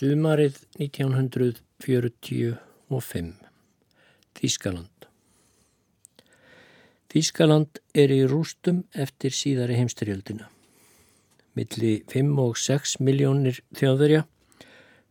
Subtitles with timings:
[0.00, 3.34] Sumarið 1945
[4.38, 5.04] Þískaland
[7.12, 10.48] Þískaland er í rústum eftir síðari heimstyrjöldina.
[11.52, 14.24] Milli 5 og 6 miljónir þjóðverja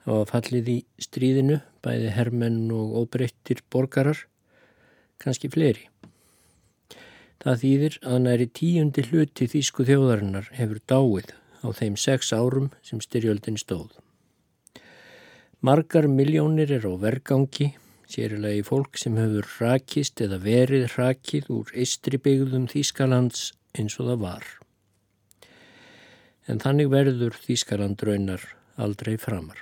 [0.08, 4.26] hafa fallið í stríðinu, bæði hermenn og óbreyttir borgarar,
[5.22, 5.86] kannski fleiri.
[7.46, 12.98] Það þýðir að næri tíundi hluti þýsku þjóðarinnar hefur dáið á þeim sex árum sem
[13.06, 13.94] styrjöldin stóð.
[15.60, 17.74] Margar miljónir er á vergangi,
[18.08, 23.42] sérilega í fólk sem hefur rakist eða verið rakið úr eistribyggðum Þýskalands
[23.76, 24.46] eins og það var.
[26.48, 28.46] En þannig verður Þýskaland raunar
[28.80, 29.60] aldrei framar.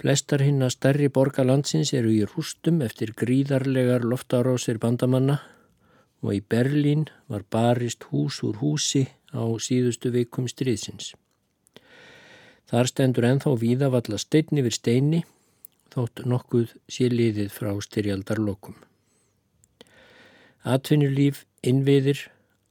[0.00, 5.42] Flestar hinn að stærri borgarlandsins eru í rústum eftir gríðarlegar loftarásir bandamanna
[6.24, 11.12] og í Berlín var barist hús úr húsi á síðustu vikum stríðsins.
[12.72, 15.18] Þar stendur enþá víðavalla steinni við steini
[15.92, 18.78] þótt nokkuð sé liðið frá styrjaldarlokum.
[20.64, 22.30] Atvinnulíf innviðir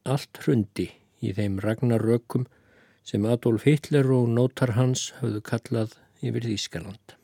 [0.10, 0.88] allt hrundi
[1.22, 2.48] í þeim ragnarökum
[3.06, 5.94] sem Adolf Hitler og nótar hans höfðu kallað
[6.26, 7.16] yfir Þýskaland.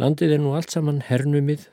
[0.00, 1.68] Landið er nú allt saman hernumið,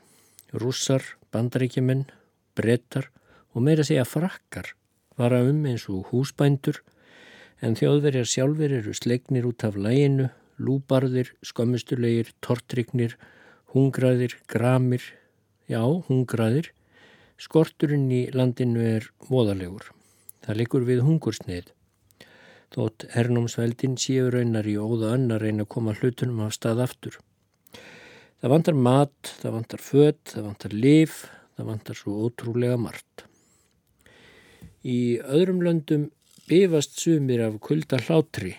[0.52, 2.04] rússar, bandaríkjumenn,
[2.52, 3.08] brettar
[3.56, 4.74] og meira segja frakkar
[5.16, 6.84] vara um eins og húsbændur
[7.64, 10.28] en þjóðverjar sjálfur eru slegnir út af læginu,
[10.60, 13.16] lúbarðir, skömmustulegir, tortrygnir,
[13.72, 15.04] hungraðir, gramir,
[15.70, 16.70] já, hungraðir.
[17.40, 19.88] Skorturinn í landinu er voðalegur.
[20.44, 21.70] Það likur við hungursneið.
[22.74, 27.16] Þótt hernumsveldin séu raunar í óða annar reyna að koma hlutunum af stað aftur.
[28.42, 31.22] Það vantar mat, það vantar född, það vantar lif,
[31.56, 33.24] það vantar svo ótrúlega margt.
[34.84, 36.10] Í öðrum löndum
[36.50, 38.54] bifast sumir af kulda hlátri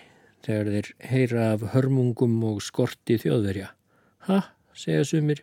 [0.46, 3.68] þegar þeir heyra af hörmungum og skorti þjóðverja.
[4.26, 4.40] Ha,
[4.74, 5.42] segja sumir,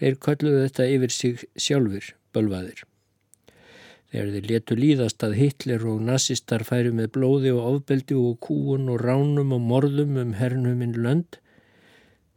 [0.00, 2.84] þeir kalluðu þetta yfir sig sjálfur, bölvaðir.
[4.08, 8.88] Þegar þeir letu líðast að Hitler og nazistar færi með blóði og ofbeldi og kúun
[8.92, 11.40] og ránum og morðum um hernuminn lönd,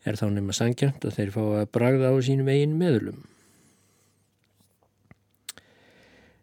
[0.03, 3.23] er þá nema sangjant að þeir fá að bragða á sínum eigin meðlum.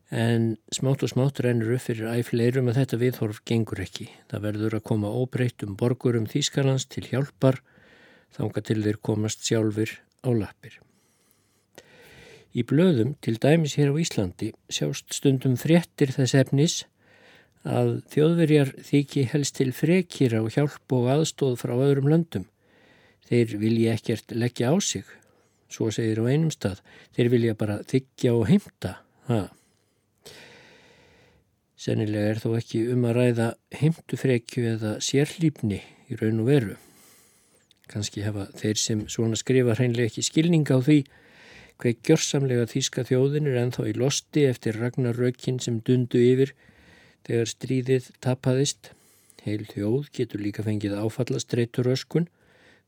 [0.08, 4.08] En smátt og smátt rennur upp fyrir æfleirum að þetta viðhorf gengur ekki.
[4.30, 7.60] Það verður að koma óbreytum borgurum Þýskalands til hjálpar
[8.36, 9.92] þánga til þeir komast sjálfur
[10.24, 10.78] á lappir.
[12.56, 16.76] Í blöðum, til dæmis hér á Íslandi, sjást stundum fréttir þess efnis
[17.68, 22.48] að þjóðverjar þykji helst til frekir á hjálp og aðstóð frá öðrum löndum.
[23.28, 25.04] Þeir vilja ekkert leggja á sig,
[25.68, 26.80] svo segir á einum stað.
[27.12, 28.96] Þeir vilja bara þykja og heimta,
[29.28, 29.57] það.
[31.78, 33.44] Sennilega er þó ekki um að ræða
[33.78, 35.78] heimtufrekju eða sérlýpni
[36.10, 36.74] í raun og veru.
[37.88, 41.04] Kanski hefa þeir sem svona skrifa hreinlega ekki skilning á því
[41.78, 46.50] hver gjörsamlega þýska þjóðin er enþá í losti eftir ragnarökin sem dundu yfir
[47.28, 48.90] þegar stríðið tapaðist.
[49.46, 52.26] Heil þjóð getur líka fengið áfallastreitur öskun,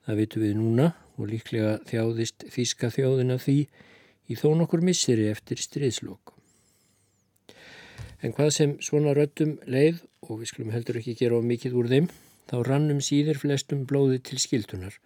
[0.02, 3.58] það vitum við núna og líklega þjáðist þýska þjóðin af því
[4.26, 6.39] í þó nokkur misseri eftir stríðslokk.
[8.20, 11.88] En hvað sem svona röttum leið, og við skulum heldur ekki gera á mikið úr
[11.88, 12.08] þeim,
[12.50, 14.98] þá rannum síður flestum blóði til skildunar.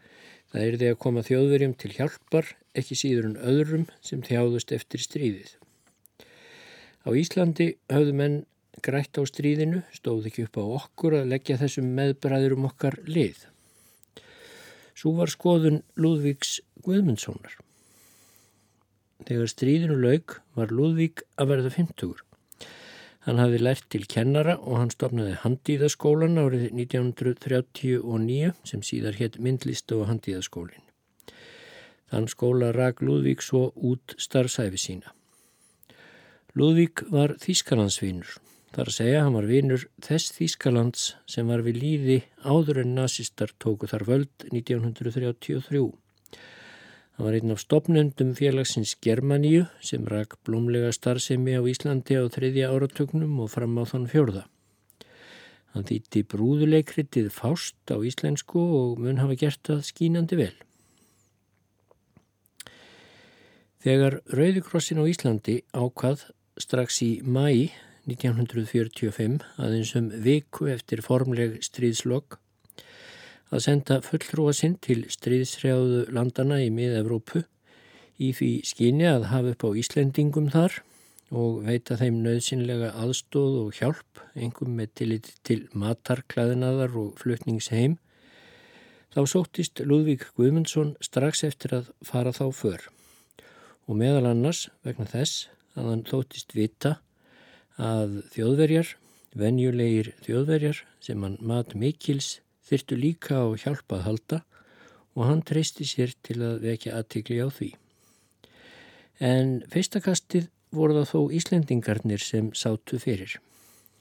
[0.51, 5.03] Það er því að koma þjóðverjum til hjálpar, ekki síður en öðrum sem þjáðust eftir
[5.05, 5.55] stríðið.
[7.07, 8.37] Á Íslandi höfðu menn
[8.83, 13.47] grætt á stríðinu, stóð ekki upp á okkur að leggja þessum meðbræður um okkar lið.
[14.99, 17.59] Svo var skoðun Lúðvíks Guðmundssonar.
[19.25, 22.25] Þegar stríðinu laug var Lúðvík að verða 50.
[23.25, 29.93] Hann hafði lært til kennara og hann stopnaði handíðaskólan árið 1939 sem síðar hétt myndlist
[29.97, 30.83] og handíðaskólin.
[32.13, 35.15] Þann skóla rak Lúðvík svo út starfsæfi sína.
[36.55, 38.37] Lúðvík var Þýskalandsvinur.
[38.75, 43.55] Þar að segja hann var vinur þess Þýskalands sem var við líði áður en nazistar
[43.63, 45.85] tóku þar völd 1933.
[47.15, 52.73] Það var einn af stopnendum félagsins Germaníu sem rak blómlega starfsemi á Íslandi á þriðja
[52.75, 54.43] áratögnum og fram á þann fjörða.
[55.75, 60.55] Hann þýtti brúðuleikritið Fást á íslensku og mun hafa gert það skínandi vel.
[63.87, 66.29] Þegar Rauðikrossin á Íslandi ákvað
[66.59, 67.71] strax í mæi
[68.11, 72.41] 1945 aðeins um viku eftir formleg stríðslokk
[73.55, 77.45] að senda fulltrúa sinn til stríðsrjáðu landana í mið-Evrópu
[78.19, 80.81] í því skyni að hafa upp á Íslendingum þar
[81.35, 87.99] og veita þeim nöðsynlega aðstóð og hjálp, engum með tillit til matarklæðinaðar og flutningsheim,
[89.15, 92.87] Þá sóttist Lúðvík Guðmundsson strax eftir að fara þá för
[93.87, 95.45] og meðal annars vegna þess
[95.79, 96.97] að hann þóttist vita
[97.79, 98.91] að þjóðverjar,
[99.39, 104.41] venjulegir þjóðverjar sem hann mat mikils þyrtu líka á hjálpað halda
[105.15, 107.71] og hann treysti sér til að vekja aðtikli á því.
[109.23, 113.37] En fyrstakastið voru það þó Íslendingarnir sem sátu fyrir.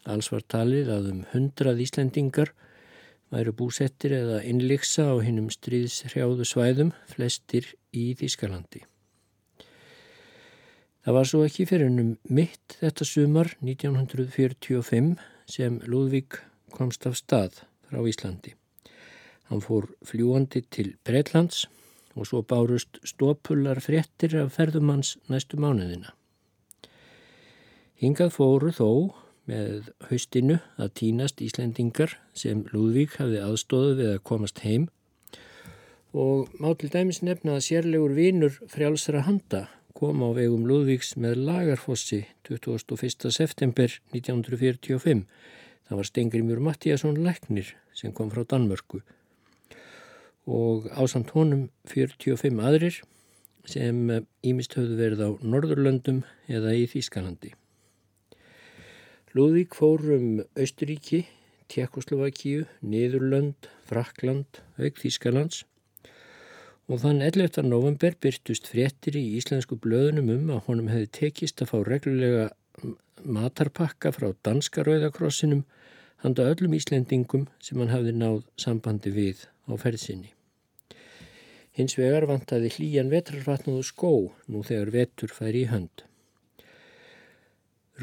[0.09, 2.53] Alls var talið að um hundrað Íslendingar
[3.33, 8.83] væru búsettir eða innliksa á hinnum stríðshrjáðu svæðum, flestir í Þískalandi.
[11.03, 15.15] Það var svo ekki fyrir hennum mitt þetta sumar 1945
[15.51, 16.39] sem Lúðvík
[16.73, 18.55] komst af stað frá Íslandi.
[19.51, 21.67] Hann fór fljúandi til Breitlands
[22.17, 26.13] og svo bárust stópullar fréttir af ferðumanns næstu mánuðina.
[28.01, 28.89] Hingað fóru þó
[29.49, 34.89] með haustinu að týnast Íslendingar sem Lúðvík hafði aðstóðu við að komast heim
[36.13, 39.65] og má til dæmis nefna að sérlegur vinur frjálsra handa
[39.97, 43.29] kom á vegum Lúðvíks með lagarfossi 21.
[43.31, 45.25] september 1945.
[45.87, 49.01] Það var Stengrimjur Mattíasson Læknir sem kom frá Danmörku
[50.47, 53.01] og ásamt honum 45 aðrir
[53.69, 53.99] sem
[54.43, 57.53] ímist höfðu verið á Norðurlöndum eða í Þýskalandi.
[59.33, 61.23] Lúðvík fór um Austuríki,
[61.71, 65.63] Tjekkoslovakíu, Niðurlönd, Frakland, Auk Þískalands
[66.91, 67.63] og þann 11.
[67.65, 72.49] november byrtust fréttir í íslensku blöðunum um að honum hefði tekist að fá reglulega
[73.25, 75.63] matarpakka frá danska rauðakrossinum
[76.23, 80.31] handa öllum Íslendingum sem hann hafði náð sambandi við á ferðsynni.
[81.73, 84.13] Hins vegar vantaði hlýjan vetrarfatnuðu skó
[84.47, 86.03] nú þegar vetur fær í hönd.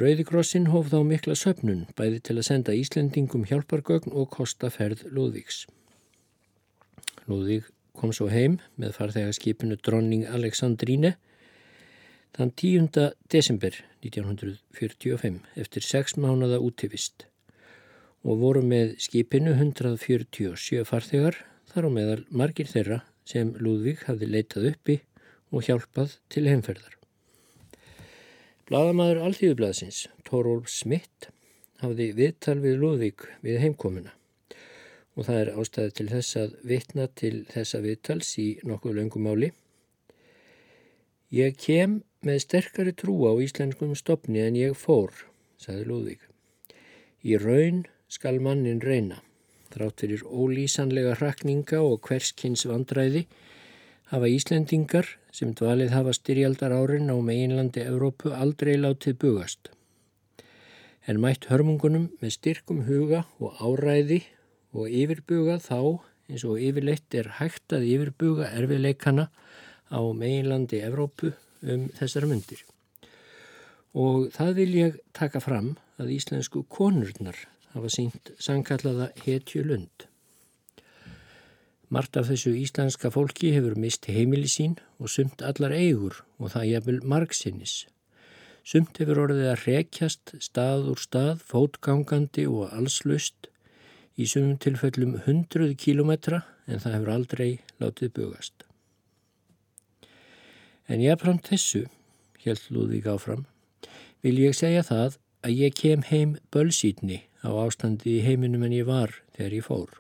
[0.01, 5.65] Rauðikrossin hóf þá mikla söpnun bæði til að senda Íslendingum hjálpargögn og kosta ferð Lúðvíks.
[7.31, 11.17] Lúðvík kom svo heim með farþegarskipinu dronning Aleksandríne
[12.37, 13.11] þann 10.
[13.33, 13.75] desember
[14.07, 17.27] 1945 eftir sex mánada útivist
[18.23, 21.41] og voru með skipinu 147 farþegar
[21.73, 24.97] þar á meðal margir þeirra sem Lúðvík hafði leitað uppi
[25.51, 26.97] og hjálpað til heimferðar.
[28.71, 31.31] Blaðamadur Alþjóðublaðsins, Tórólf Smitt,
[31.83, 34.15] hafði viðtal við Lúðvík við heimkomuna
[35.19, 39.51] og það er ástæði til þess að vitna til þessa viðtals í nokkuð löngumáli.
[41.35, 45.13] Ég kem með sterkari trú á íslenskum stopni en ég fór,
[45.57, 46.23] saði Lúðvík.
[47.25, 49.23] Í raun skal mannin reyna,
[49.73, 53.27] þrátt fyrir ólýsanlega hrakninga og hverskins vandræði
[54.11, 59.71] hafa Íslendingar sem dvalið hafa styrjaldar árin á meginlandi Evrópu aldrei látið bugast.
[61.07, 64.25] En mætt hörmungunum með styrkum huga og áræði
[64.75, 69.31] og yfirbuga þá eins og yfirleitt er hægt að yfirbuga erfiðleikana
[69.91, 72.63] á meginlandi Evrópu um þessar myndir.
[73.97, 77.37] Og það vil ég taka fram að íslensku konurnar
[77.75, 80.07] hafa sínt sangkallaða hetju lund.
[81.91, 86.69] Mart af þessu íslenska fólki hefur mist heimili sín og sumt allar eigur og það
[86.71, 87.75] jafnvel margsinnis.
[88.63, 93.51] Sumt hefur orðið að rekjast stað úr stað, fótgangandi og allslaust
[94.15, 97.51] í sumum tilfellum hundruð kílometra en það hefur aldrei
[97.83, 98.70] látið bugast.
[100.91, 101.85] En jáfnframt þessu,
[102.43, 103.45] held Lúðvík áfram,
[104.27, 108.89] vil ég segja það að ég kem heim bölsýtni á ástandi í heiminum en ég
[108.89, 109.93] var þegar ég fór.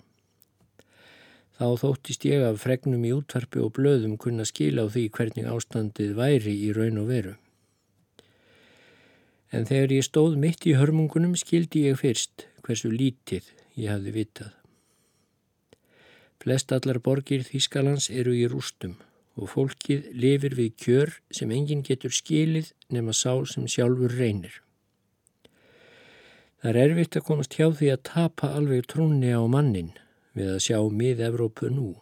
[1.60, 6.16] Þá þóttist ég af fregnum í útvarpi og blöðum kunna skila á því hvernig ástandið
[6.18, 7.34] væri í raun og veru.
[9.54, 13.46] En þegar ég stóð mitt í hörmungunum skildi ég fyrst hversu lítið
[13.78, 14.50] ég hafði vitað.
[16.42, 18.96] Flest allar borgir Þískalands eru í rústum
[19.40, 24.60] og fólkið lifir við kjör sem enginn getur skilið nema sá sem sjálfur reynir.
[26.60, 29.94] Það er erfitt að komast hjá því að tapa alveg trúnni á mannin
[30.36, 31.94] við að sjá mið-Evrópu nú.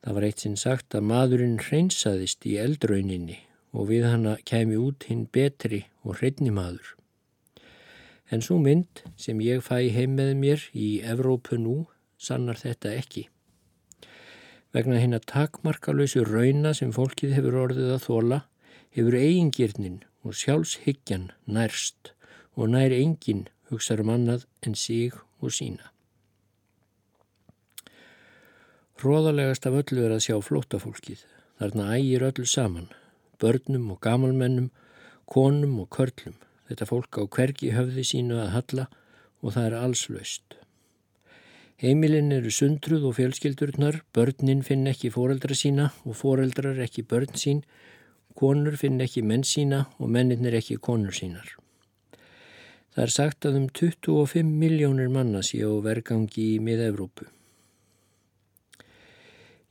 [0.00, 3.42] Það var eitt sinn sagt að maðurinn hreinsaðist í eldrauninni
[3.76, 6.94] og við hana kemi út hinn betri og hreinni maður.
[8.32, 11.82] En svo mynd sem ég fæ heim með mér í Evrópu nú
[12.16, 13.26] sannar þetta ekki.
[14.74, 18.40] Vegna hinn að takmarkalösu rauna sem fólkið hefur orðið að þóla
[18.96, 22.12] hefur eigingirnin og sjálfshyggjan nærst
[22.56, 25.92] og nær engin hugsaður um annað en sig og sína.
[28.96, 31.20] Hróðalegast af öllu er að sjá flótafólkið.
[31.60, 32.88] Þarna ægir öllu saman,
[33.40, 34.70] börnum og gamalmennum,
[35.28, 36.38] konum og körlum.
[36.68, 38.86] Þetta fólk á hvergi höfði sínu að halla
[39.44, 40.06] og það er alls
[41.76, 41.82] löst.
[41.82, 47.62] Heimilin eru sundruð og fjölskyldurnar, börnin finn ekki foreldra sína og foreldrar ekki börn sín,
[48.34, 51.56] konur finn ekki menn sína og menninir ekki konur sínar.
[52.94, 57.26] Það er sagt að um 25 miljónir manna séu vergangi í mið-Evrópu.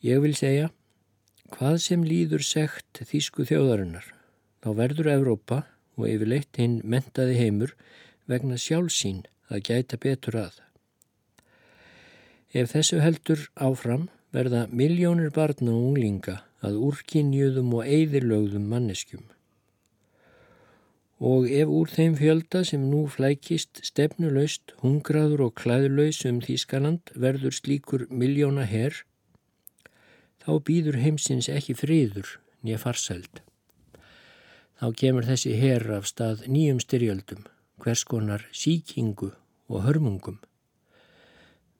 [0.04, 0.70] Ég vil segja,
[1.50, 4.06] hvað sem líður segt þýsku þjóðarinnar,
[4.62, 5.64] þá verður Evrópa
[5.98, 7.74] og yfirleitt hinn mentaði heimur
[8.28, 10.66] vegna sjálfsín að gæta betur að.
[12.56, 19.26] Ef þessu heldur áfram verða miljónir barna og unglinga að úrkynjuðum og eðirlögðum manneskjum.
[21.20, 27.56] Og ef úr þeim fjölda sem nú flækist stefnuleust, hungraður og klæðuleus um Þískaland verður
[27.60, 29.04] slíkur miljóna herr,
[30.40, 33.44] þá býður heimsins ekki friður nýja farsæld.
[34.80, 37.44] Þá kemur þessi herr af stað nýjum styrjöldum,
[37.84, 39.34] hvers konar síkingu
[39.68, 40.40] og hörmungum.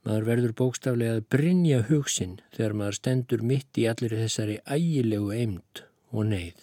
[0.06, 5.82] Maður verður bókstaflega að brinja hugsin þegar maður stendur mitt í allir þessari ægilegu eimt
[6.14, 6.60] og neyð.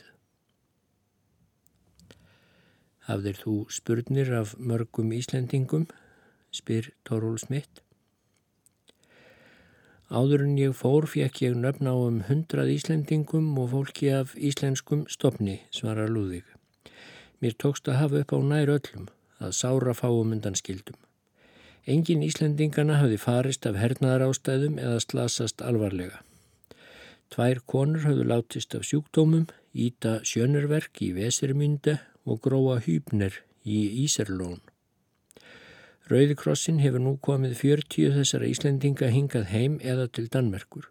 [3.08, 5.88] Hafðir þú spurnir af mörgum Íslendingum,
[6.54, 7.82] spyr Tóról Smitt.
[10.12, 15.06] Áður en ég fór fekk ég nöfn á um hundrað Íslendingum og fólki af íslenskum
[15.10, 16.46] stopni, svarar Lúðvík.
[17.42, 19.08] Mér tókst að hafa upp á nær öllum
[19.42, 21.00] að sára fáum undan skildum.
[21.82, 26.20] Engin Íslendingana hafði farist af hernaðar ástæðum eða slasast alvarlega.
[27.34, 34.60] Tvær konur hafðu látist af sjúkdómum, Íta Sjönnerverk í Vesirmynde og Gróa Hýbner í Íserlón.
[36.06, 40.86] Rauðikrossin hefur nú komið 40 þessara Íslendinga hingað heim eða til Danmerkur.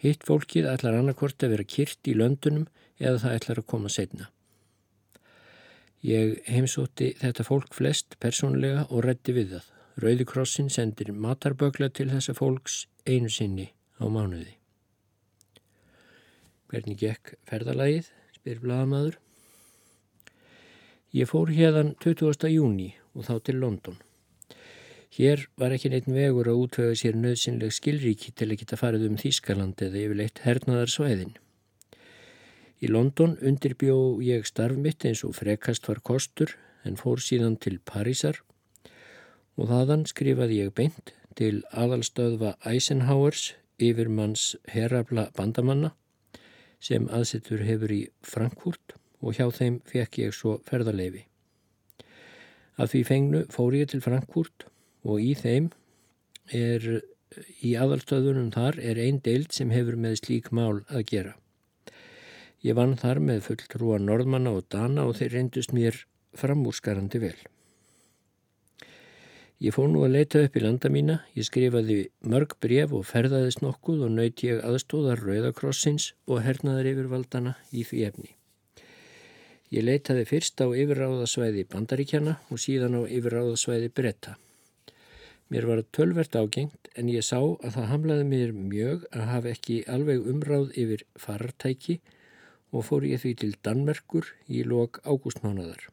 [0.00, 4.30] Hitt fólkið ætlar annarkort að vera kyrt í löndunum eða það ætlar að koma setna.
[6.04, 9.73] Ég heimsótti þetta fólk flest persónlega og reddi við það.
[9.94, 13.68] Rauðikrossin sendir matarbögla til þessa fólks einu sinni
[14.02, 14.56] á mánuði.
[16.66, 19.20] Hvernig gekk ferðalagið, spyr bladamadur.
[21.14, 22.48] Ég fór hérðan 20.
[22.50, 24.00] júni og þá til London.
[25.14, 29.20] Hér var ekki neitt vegur að útvöga sér nöðsynleg skilríki til að geta farið um
[29.20, 31.36] Þískaland eða yfirleitt hernaðar svæðin.
[32.82, 37.78] Í London undirbjó ég starf mitt eins og frekast var kostur en fór síðan til
[37.78, 38.42] Parísar
[39.58, 45.92] og þaðan skrifaði ég beint til aðalstöðva Eisenhowers yfirmanns herrafla bandamanna
[46.82, 51.24] sem aðsettur hefur í Frankfurt og hjá þeim fekk ég svo ferðarleifi.
[52.76, 54.66] Að því fengnu fór ég til Frankfurt
[55.06, 55.70] og í þeim
[56.52, 57.00] er,
[57.62, 61.34] í aðalstöðunum þar er einn deild sem hefur með slík mál að gera.
[62.64, 67.36] Ég vann þar með fulltrúa norðmanna og dana og þeir reyndust mér framúrskarandi vel.
[69.62, 73.60] Ég fór nú að leita upp í landa mína, ég skrifaði mörg bref og ferðaðist
[73.62, 78.32] nokkuð og nöyti ég aðstóðar Rauðakrossins og hernaðar yfirvaldana í því efni.
[79.70, 84.34] Ég leitaði fyrst á yfirráðasvæði Bandaríkjana og síðan á yfirráðasvæði Bretta.
[85.54, 89.80] Mér var tölvert ágengt en ég sá að það hamlaði mér mjög að hafa ekki
[89.86, 92.00] alveg umráð yfir farartæki
[92.74, 95.90] og fór ég því til Danmerkur í lok ágústmánaðar.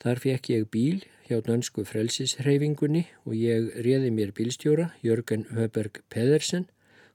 [0.00, 6.66] Þar fekk ég bíl hjá dönsku frelsishreyfingunni og ég réði mér bílstjóra, Jörgen Höberg Pedersen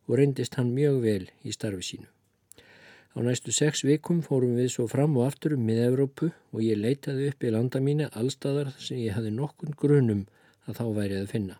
[0.07, 2.07] og reyndist hann mjög vel í starfi sínu.
[3.15, 7.29] Á næstu sex vikum fórum við svo fram og aftur um mið-Európu og ég leitaði
[7.31, 10.25] upp í landa mína allstaðar sem ég hafi nokkun grunum
[10.67, 11.57] að þá væri að finna.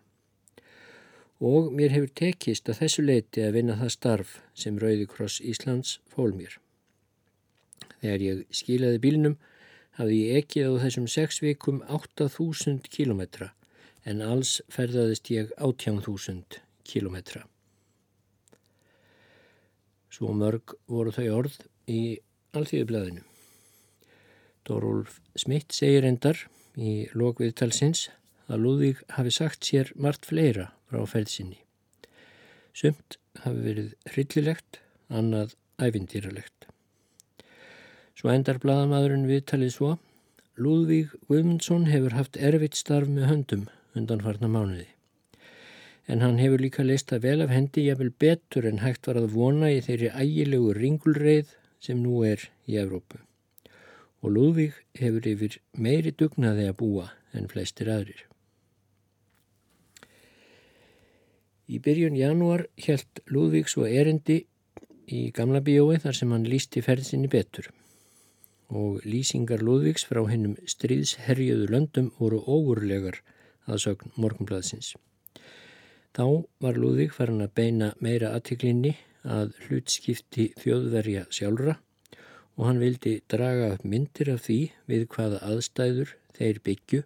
[1.40, 5.98] Og mér hefur tekist að þessu leiti að vinna það starf sem Rauði Kross Íslands
[6.08, 6.56] fól mér.
[8.00, 9.36] Þegar ég skilaði bílnum
[9.96, 13.52] hafði ég ekkið á þessum sex vikum 8.000 kilometra
[14.06, 17.46] en alls ferðaðist ég 18.000 kilometra.
[20.12, 21.56] Svo mörg voru þau orð
[21.90, 22.18] í
[22.56, 23.24] alþjóðublaðinu.
[24.66, 26.38] Dorulf Smitt segir endar
[26.76, 28.08] í lokviðtalsins
[28.46, 31.58] að Lúðvík hafi sagt sér margt fleira frá ferðsynni.
[32.76, 36.68] Sumt hafi verið hryllilegt, annað æfintýralegt.
[38.16, 39.88] Svo endar bladamæðurinn viðtalið svo.
[40.56, 43.66] Lúðvík Guðmundsson hefur haft erfitt starf með höndum
[43.98, 44.86] undan farna mánuði.
[46.08, 49.68] En hann hefur líka leista vel af hendi jafnvel betur en hægt var að vona
[49.74, 51.52] í þeirri ægilegu ringulreið
[51.84, 53.20] sem nú er í Evrópu.
[54.24, 58.24] Og Lúðvík hefur yfir meiri dugnaði að búa en flestir aðrir.
[61.68, 64.46] Í byrjun janúar helt Lúðvík svo erindi
[65.06, 67.68] í gamla bíói þar sem hann lísti ferðsinni betur
[68.68, 73.20] og lýsingar Lúðvíks frá hennum stríðsherjuðu löndum voru óurlegar
[73.66, 74.94] að sögn morgunblæðsins.
[76.16, 81.76] Þá var Lúðvík farin að beina meira aðtiklinni að hlutskipti þjóðverja sjálfra
[82.56, 87.02] og hann vildi draga upp myndir af því við hvaða aðstæður þeir byggju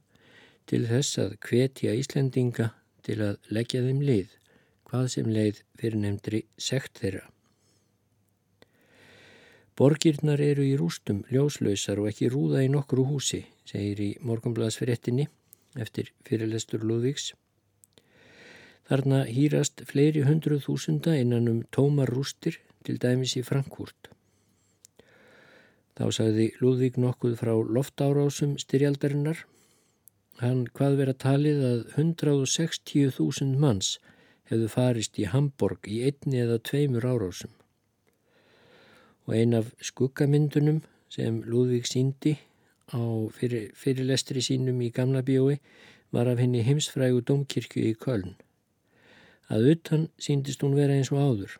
[0.70, 2.70] til þess að hvetja Íslendinga
[3.06, 4.36] til að leggja þeim lið,
[4.86, 7.24] hvað sem leið fyrir nefndri sekt þeirra.
[9.78, 15.28] Borgirnar eru í rústum, ljóslausar og ekki rúða í nokkru húsi, segir í morgunblaðsfyrirtinni
[15.80, 17.32] eftir fyrirlestur Lúðvíks.
[18.90, 24.10] Þarna hýrast fleiri hundruð þúsunda innan um tómar rústir til dæmis í Frankúrt.
[25.94, 29.44] Þá sagði Lúðvík nokkuð frá loftárásum styrjaldarinnar.
[30.40, 33.98] Hann hvað verið að talið að 160.000 manns
[34.50, 37.52] hefðu farist í Hamburg í einni eða tveimur árásum.
[39.26, 40.80] Og ein af skuggamyndunum
[41.10, 42.36] sem Lúðvík síndi
[42.90, 43.00] á
[43.34, 45.58] fyrir, fyrirlestri sínum í gamla bíói
[46.14, 48.34] var af henni heimsfrægu domkirkju í Köln.
[49.50, 51.58] Að utan síndist hún vera eins og áður,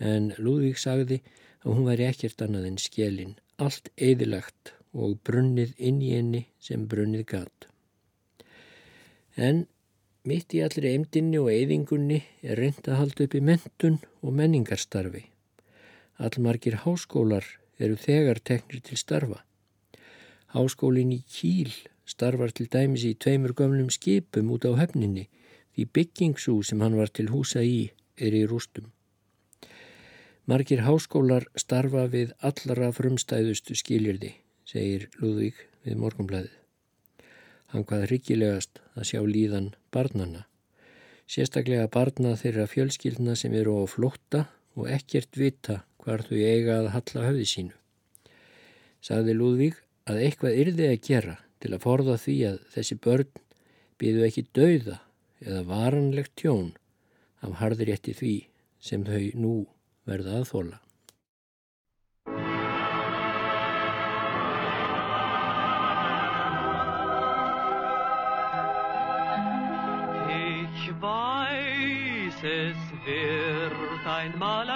[0.00, 1.20] en Lúðvík sagði
[1.64, 6.86] að hún væri ekkert annað en skjelin, allt eðilagt og brunnið inn í henni sem
[6.88, 7.68] brunnið gatt.
[9.36, 9.66] En
[10.24, 15.26] mitt í allri eimdinni og eðingunni er reynd að halda upp í mentun og menningarstarfi.
[16.18, 17.44] Allmargir háskólar
[17.78, 19.42] eru þegar teknir til starfa.
[20.54, 21.72] Háskólin í Kíl
[22.06, 25.26] starfar til dæmis í tveimur gömlum skipum út á hefninni
[25.76, 28.86] Því byggingsú sem hann var til húsa í er í rústum.
[30.48, 34.30] Margir háskólar starfa við allara frumstæðustu skilirði,
[34.64, 36.54] segir Lúðvík við morgunblæðið.
[37.74, 40.46] Hann hvað hryggilegast að sjá líðan barnana.
[41.28, 44.46] Sérstaklega barna þeirra fjölskyldna sem eru á flótta
[44.80, 47.74] og ekkert vita hvar þau eiga að halla höfði sínu.
[49.02, 53.44] Saði Lúðvík að eitthvað yrði að gera til að forða því að þessi börn
[53.98, 55.00] býðu ekki dauða
[55.42, 56.74] eða varanlegt tjón
[57.42, 58.34] af harðrétti því
[58.78, 59.54] sem þau nú
[60.06, 60.82] verða að þóla.
[70.30, 74.75] Ich weiß, es wird einmal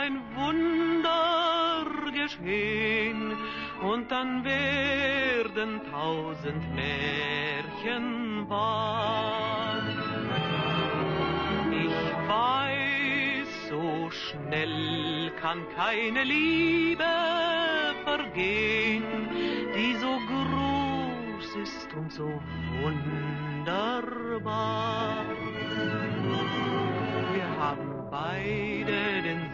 [4.21, 9.51] dann werden tausend Märchen wahr.
[14.11, 17.05] schnell kann keine Liebe
[18.05, 19.05] vergehen,
[19.77, 22.29] die so groß ist und so
[22.83, 24.35] wunderbar.
[27.33, 28.80] Wir haben beide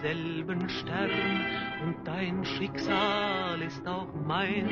[0.06, 1.44] denselben Stern
[1.84, 4.70] und dein Schicksal ist auch meins.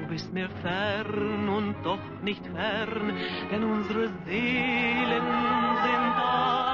[0.00, 3.12] Du bist mir fern und doch nicht fern,
[3.50, 5.26] denn unsere Seelen
[5.84, 6.65] sind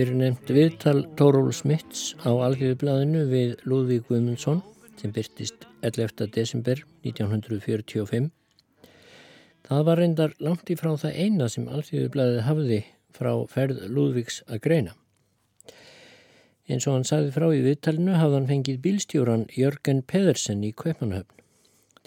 [0.00, 4.62] Fyrir nefnt viðtal Tóról Smits á algjörðublaðinu við Lúðvík Guðmundsson
[4.96, 6.24] sem byrtist 11.
[6.32, 8.30] desember 1945.
[9.68, 12.80] Það var reyndar langt í frá það eina sem algjörðublaðið hafði
[13.12, 14.96] frá ferð Lúðvíks að greina.
[16.64, 21.44] En svo hann sagði frá í viðtalinu hafði hann fengið bílstjóran Jörgen Pedersen í Kveipanahöfn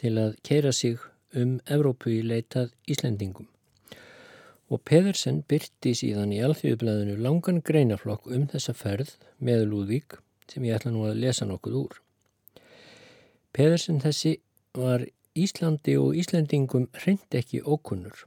[0.02, 0.98] til að keira sig
[1.38, 3.53] um Evrópu í leitað Íslendingum
[4.74, 10.18] og Pedersen byrti síðan í alþjóðublaðinu langan greinaflokk um þessa ferð með Lúðvík
[10.50, 12.00] sem ég ætla nú að lesa nokkuð úr.
[13.54, 14.40] Pedersen þessi
[14.74, 15.06] var
[15.38, 18.26] Íslandi og Íslandingum hreint ekki ókunnur.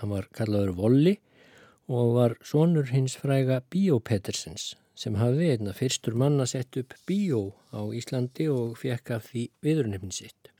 [0.00, 1.16] Hann var kallaður Volli
[1.86, 7.52] og var sonur hins fræga Bíó Pedersens sem hafði einna fyrstur manna sett upp bíó
[7.72, 10.50] á Íslandi og fekk af því viðurnefnin sitt.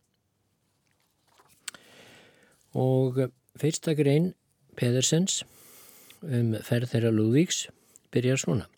[2.72, 3.18] Og
[3.60, 4.32] fyrsta grein
[4.78, 5.42] Pedersens
[6.22, 7.66] um ferð þeirra Lúðvíks
[8.14, 8.68] byrjar svona.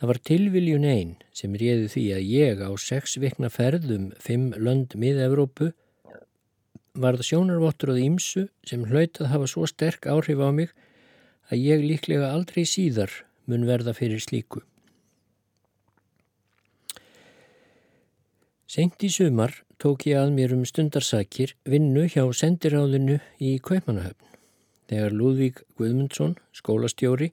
[0.00, 4.96] Það var tilviljun einn sem réði því að ég á sex vikna ferðum fimm lönd
[4.96, 5.72] mið-Evrópu
[7.00, 10.72] varð sjónarvottur á ímsu sem hlaut að hafa svo sterk áhrif á mig
[11.52, 13.12] að ég líklega aldrei síðar
[13.44, 14.62] mun verða fyrir slíku.
[18.70, 24.26] Sengt í sumar tók ég að mér um stundarsakir vinnu hjá sendiráðinu í Kaupanahöfn.
[24.90, 27.30] Þegar Lúðvík Guðmundsson, skólastjóri,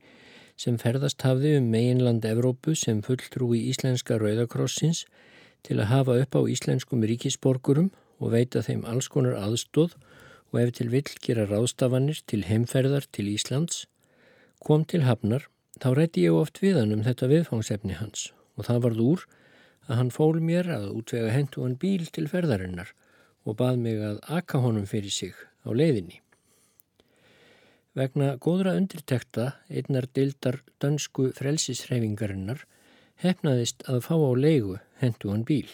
[0.56, 5.04] sem ferðast hafði um meginland Evrópu sem fulltrúi íslenska Rauðakrossins
[5.68, 7.90] til að hafa upp á íslenskum ríkisborgurum
[8.24, 9.98] og veita þeim alls konar aðstóð
[10.54, 13.84] og ef til vill gera ráðstafanir til heimferðar til Íslands,
[14.64, 15.50] kom til Hafnar,
[15.84, 19.28] þá rætti ég oft við hann um þetta viðfangsefni hans og það varð úr
[19.88, 22.94] að hann fól mér að útvega hendu hann bíl til ferðarinnar
[23.48, 26.20] og bað mig að aka honum fyrir sig á leiðinni.
[27.98, 32.68] Vegna góðra undirtekta einnar dildar dönsku frelsisreifingarinnar
[33.24, 35.70] hefnaðist að fá á leigu hendu hann bíl.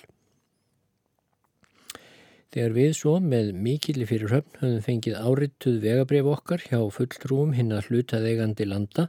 [2.53, 7.73] Þegar við svo með mikilli fyrir höfn höfum fengið árituð vegabref okkar hjá fulltrúum hinn
[7.73, 9.07] að hlutað eigandi landa,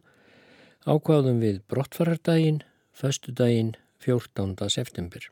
[0.89, 2.63] ákváðum við brottfarardaginn,
[2.97, 4.69] föstudaginn 14.
[4.69, 5.29] september.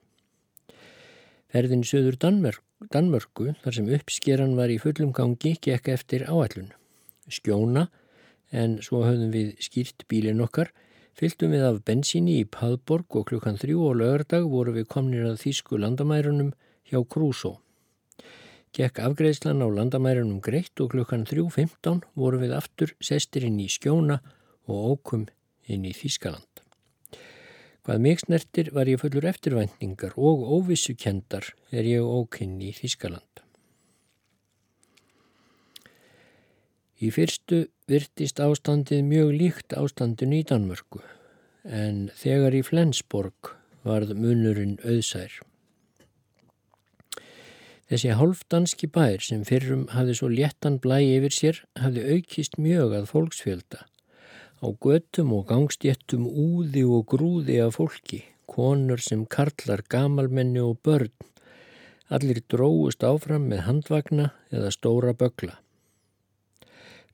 [1.52, 6.70] Ferðin söður Danmörk, Danmörku, þar sem uppskeran var í fullum gangi, gekk eftir áallun.
[7.28, 7.90] Skjóna,
[8.50, 10.72] en svo höfðum við skýrt bílin okkar,
[11.18, 15.42] fylgdum við af bensíni í Padborg og klukkan þrjú og lögardag voru við komnir að
[15.44, 16.54] Þísku landamærunum
[16.88, 17.58] hjá Krúsó.
[18.72, 24.22] Gekk afgreðslan á landamærunum greitt og klukkan 3.15 voru við aftur sestir inn í skjóna
[24.64, 25.28] og ókum
[25.68, 26.51] inn í Þískaland.
[27.82, 33.42] Hvað mig snertir var ég fullur eftirvæntingar og óvissukendar er ég ókinn í Þískaland.
[37.02, 41.02] Í fyrstu virtist ástandið mjög líkt ástandinu í Danmörku
[41.66, 45.40] en þegar í Flensborg varð munurinn auðsær.
[47.90, 53.10] Þessi hálfdanski bær sem fyrrum hafði svo léttan blæ yfir sér hafði aukist mjög að
[53.10, 53.82] fólksfjölda.
[54.62, 61.10] Á göttum og gangstjettum úði og grúði af fólki, konur sem karlar, gamalmenni og börn.
[62.14, 65.56] Allir dróust áfram með handvagna eða stóra bögla.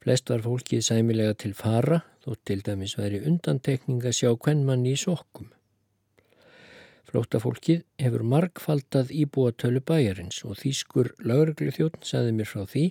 [0.05, 4.85] Flest var fólkið sæmilega til fara, þó til dæmis væri undantekning að sjá hvern mann
[4.87, 5.49] í sokkum.
[7.09, 12.91] Flóttafólkið hefur margfaldað íbúatölu bæjarins og þýskur lauruglu þjóttn saði mér frá því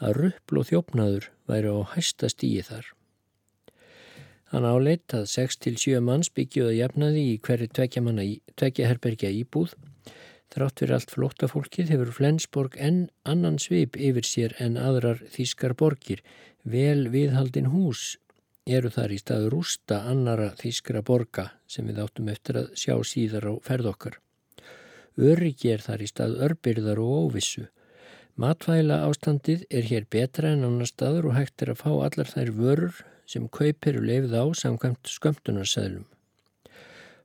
[0.00, 2.88] að ruppl og þjófnaður væri á hæsta stíi þar.
[4.48, 9.74] Hann áleitt að 6-7 manns byggjuða jafnaði í hverju tvekja herbergja íbúð.
[10.48, 16.22] Þrátt fyrir allt flóttafólkið hefur Flensborg enn annan svip yfir sér en aðrar þýskar borgir,
[16.64, 18.14] vel viðhaldin hús
[18.68, 23.48] eru þar í stað rústa annara þýskra borga sem við áttum eftir að sjá síðar
[23.48, 24.16] á ferð okkar.
[25.18, 27.66] Öryggi er þar í stað örbyrðar og óvissu.
[28.38, 32.52] Matvæla ástandið er hér betra en annar staður og hægt er að fá allar þær
[32.56, 36.06] vörur sem kaupir leifð á samkvæmt skömmtunarsæðlum.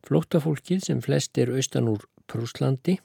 [0.03, 2.97] Flóttafólkið sem flest er austan úr Prúslandi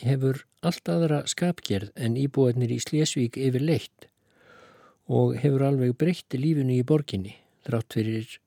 [0.00, 4.08] hefur allt aðra skapgerð en íbúinir í Slesvík yfir leitt
[5.08, 7.34] og hefur alveg breytti lífinu í borginni
[7.68, 8.38] þrátt fyrir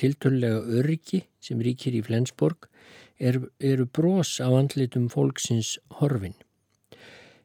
[0.00, 2.68] tiltöllega öryggi sem ríkir í Flensborg
[3.20, 6.36] er, eru brós á andlitum fólksins horfin.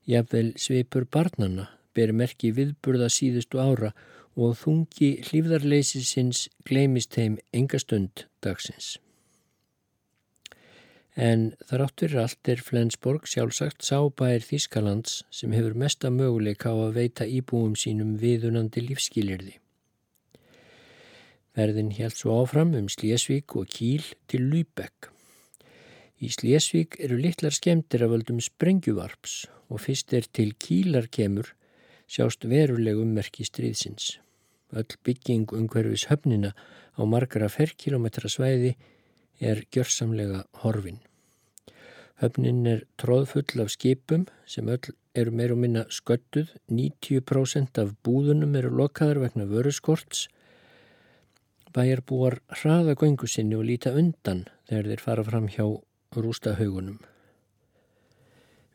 [0.08, 4.08] Jafnvel sveipur barnana ber merki viðburða síðustu ára og
[4.56, 8.98] þungi hlýfðarleysisins gleimist heim engastund dagsins.
[11.20, 16.96] En þar áttur allt er Flensborg sjálfsagt sábær Þískalands sem hefur mesta möguleika á að
[17.00, 19.58] veita íbúum sínum viðunandi lífskilirði.
[21.58, 25.10] Ferðin held svo áfram um Slésvík og Kíl til Lübeck.
[26.24, 31.52] Í Slésvík eru litlar skemmtir af völdum sprengjuvarps og fyrst er til Kílar kemur
[32.08, 34.16] sjást veruleg ummerki stríðsins.
[34.74, 36.54] Öll bygging umhverfis höfnina
[36.98, 38.76] á margara ferrkilometra svæði
[39.40, 41.00] er gjörsamlega horfin.
[42.20, 48.58] Höfnin er tróðfull af skipum sem öll eru meir og minna sköttuð, 90% af búðunum
[48.60, 50.28] eru lokaðar vegna vöruskorts
[51.70, 55.66] Bæjarbúar hraða göngu sinni og líta undan þegar þeir fara fram hjá
[56.18, 56.96] rústahaugunum.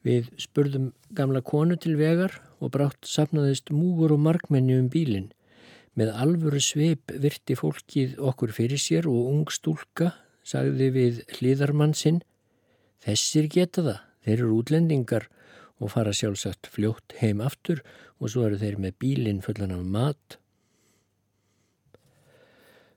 [0.07, 5.33] Við spurðum gamla konu til vegar og brátt sapnaðist múgur og markmenni um bílinn.
[5.95, 10.11] Með alvöru sveip virti fólkið okkur fyrir sér og ung stúlka
[10.45, 12.23] sagði við hlýðarmann sinn
[13.05, 15.27] Þessir geta það, þeir eru útlendingar
[15.79, 17.83] og fara sjálfsagt fljótt heim aftur
[18.19, 20.39] og svo eru þeir með bílinn fullan af mat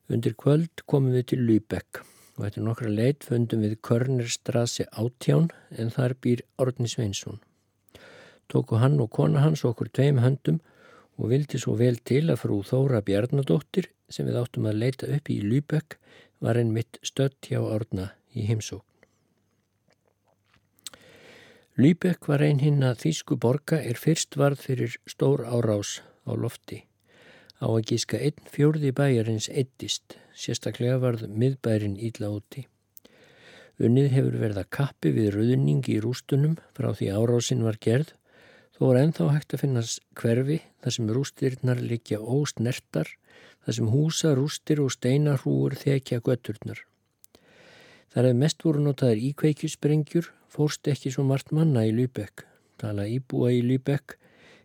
[0.08, 2.02] Undir kvöld komum við til Lübeck
[2.38, 7.42] og eftir nokkra leit fundum við Körnerstrasi átján en þar býr Orni Sveinsson.
[8.48, 10.77] Tóku hann og kona hans okkur tveim höndum og
[11.26, 15.40] vildi svo vel til að frú Þóra Bjarnadóttir sem við áttum að leita upp í
[15.42, 15.98] Lübeck
[16.44, 18.86] var einn mitt stött hjá Orna í heimsókn.
[21.78, 26.84] Lübeck var einn hinn að Þísku borga er fyrst varð fyrir stór árás á lofti.
[27.62, 32.66] Á að gíska einn fjórði bæjarins eittist, sérstaklega varð miðbærin íla úti.
[33.78, 38.14] Unnið hefur verið að kappi við rauðningi í rústunum frá því árásinn var gerð,
[38.78, 43.10] þó er enþá hægt að finnast hverfi þar sem rústirnar likja ósnertar,
[43.66, 46.84] þar sem húsa, rústir og steinarhúur þekja götturnar.
[48.14, 52.46] Þar hefur mest voru notaður íkveikjusprengjur, fórst ekki svo margt manna í Lübeck.
[52.78, 54.16] Tala íbúa í Lübeck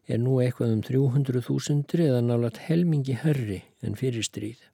[0.06, 4.71] er nú eitthvað um 300.000 eða nálat helmingi herri en fyrir stríð.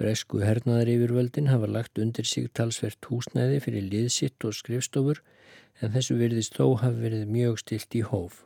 [0.00, 5.20] Bresku hernaðar yfirvöldin hafa lagt undir sig talsvert húsnæði fyrir liðsitt og skrifstofur
[5.80, 8.44] en þessu virðist þó hafi verið mjög stilt í hóf.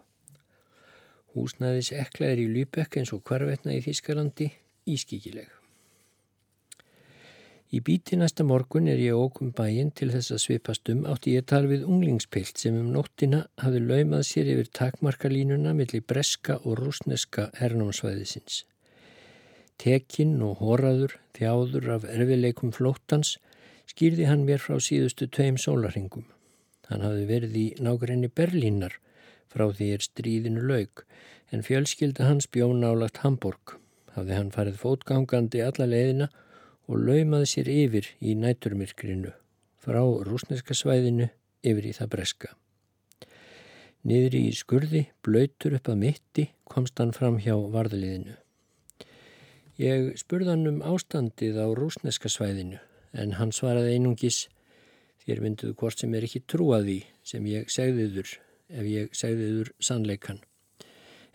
[1.37, 4.51] Húsnæðis ekla er í Lübeck eins og hvarvetna í Þískalandi
[4.89, 5.51] ískikileg.
[7.75, 11.47] Í bíti næsta morgun er ég ókum bæinn til þess að svipast um átti ég
[11.51, 17.49] tal við unglingspilt sem um nóttina hafi laumað sér yfir takmarkalínuna millir breska og rúsneska
[17.59, 18.63] hernámsvæðisins.
[19.83, 23.37] Tekinn og horaður, þjáður af erfileikum flóttans
[23.91, 26.27] skýrði hann mér frá síðustu tveim sólarhingum.
[26.91, 28.99] Hann hafi verið í nákrenni Berlínar
[29.53, 31.05] frá því er stríðinu laug
[31.55, 33.77] en fjölskylda hans bjón álagt Hamburg.
[34.17, 36.31] Hafði hann farið fótgangandi alla leiðina
[36.87, 39.35] og laumaði sér yfir í næturmyrkrinu
[39.83, 41.29] frá rúsneska svæðinu
[41.67, 42.55] yfir í það breska.
[44.07, 48.37] Niðri í skurði, blöytur upp að mitti, komst hann fram hjá varðliðinu.
[49.77, 52.79] Ég spurði hann um ástandið á rúsneska svæðinu
[53.13, 54.47] en hann svaraði einungis
[55.27, 58.31] þér mynduðu hvort sem er ekki trúaði sem ég segðiður
[58.73, 60.41] ef ég segðiður sannleikan.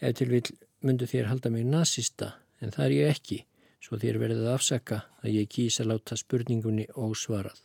[0.01, 0.41] Ef til vil
[0.81, 3.37] myndu þér halda mig nazista en það er ég ekki
[3.81, 7.59] svo þér verðið að afsaka að ég kýsa láta spurningunni ósvarað.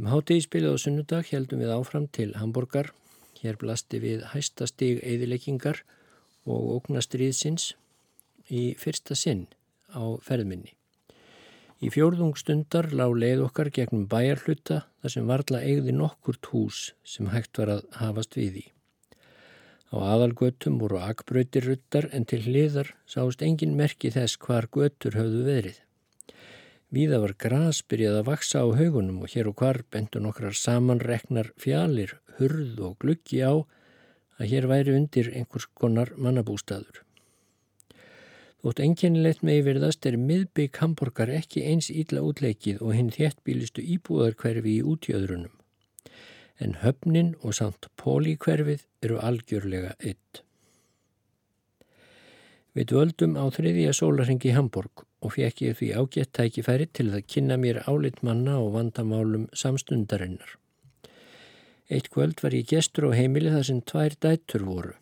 [0.00, 2.94] Um hátegispilið á sunnudag heldum við áfram til Hamburgar.
[3.40, 5.82] Hér blasti við hæstastig eðileggingar
[6.48, 7.74] og ógnastriðsins
[8.50, 9.46] í fyrsta sinn
[9.94, 10.74] á ferðminni.
[11.80, 17.56] Í fjórðungstundar lág leið okkar gegnum bæjarhluta þar sem varla eigði nokkurt hús sem hægt
[17.56, 18.66] var að hafast við í.
[19.90, 25.40] Á aðalgötum voru akbröytir ruttar en til hliðar sást engin merki þess hvar götur höfðu
[25.48, 25.80] verið.
[26.94, 31.52] Víða var gras byrjað að vaksa á haugunum og hér og hvar bentu nokkrar samanreknar
[31.58, 33.56] fjalir, hurð og gluggi á
[34.36, 37.06] að hér væri undir einhvers konar mannabústaður.
[38.60, 44.76] Þótt enginnilegt með yfirðast er miðbygg Hamburgar ekki eins ílla útleikið og hinn þéttbílistu íbúðarkverfi
[44.76, 45.56] í útjöðrunum
[46.60, 50.42] en höfnin og samt pólíkverfið eru algjörlega ytt.
[52.76, 57.56] Við dvöldum á þriðja sólarhengi Hamburg og fekk ég því ágætt tækifæri til að kynna
[57.60, 60.58] mér álit manna og vandamálum samstundarinnar.
[61.90, 64.92] Eitt kvöld var ég gestur á heimili þar sem tvær dættur voru,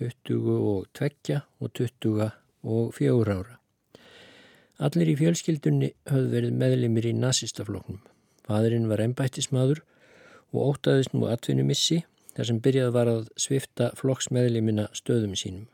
[0.00, 2.32] 20 og 2 og 20
[2.64, 3.58] og 4 ára.
[4.82, 8.00] Allir í fjölskyldunni höfðu verið meðlimir í nazistafloknum.
[8.44, 9.84] Fadurinn var ennbættismadur
[10.52, 12.02] og ótaðist nú atvinnumissi
[12.34, 15.68] þar sem byrjað var að svifta flokksmeðlimina stöðum sínum.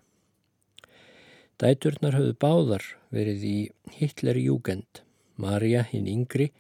[1.61, 3.59] Dæturnar höfðu báðar verið í
[3.99, 5.03] Hitlerjúgend.
[5.41, 6.51] Marja, hinn yngri,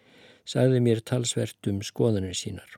[0.49, 2.77] sagði mér talsvert um skoðanir sínar.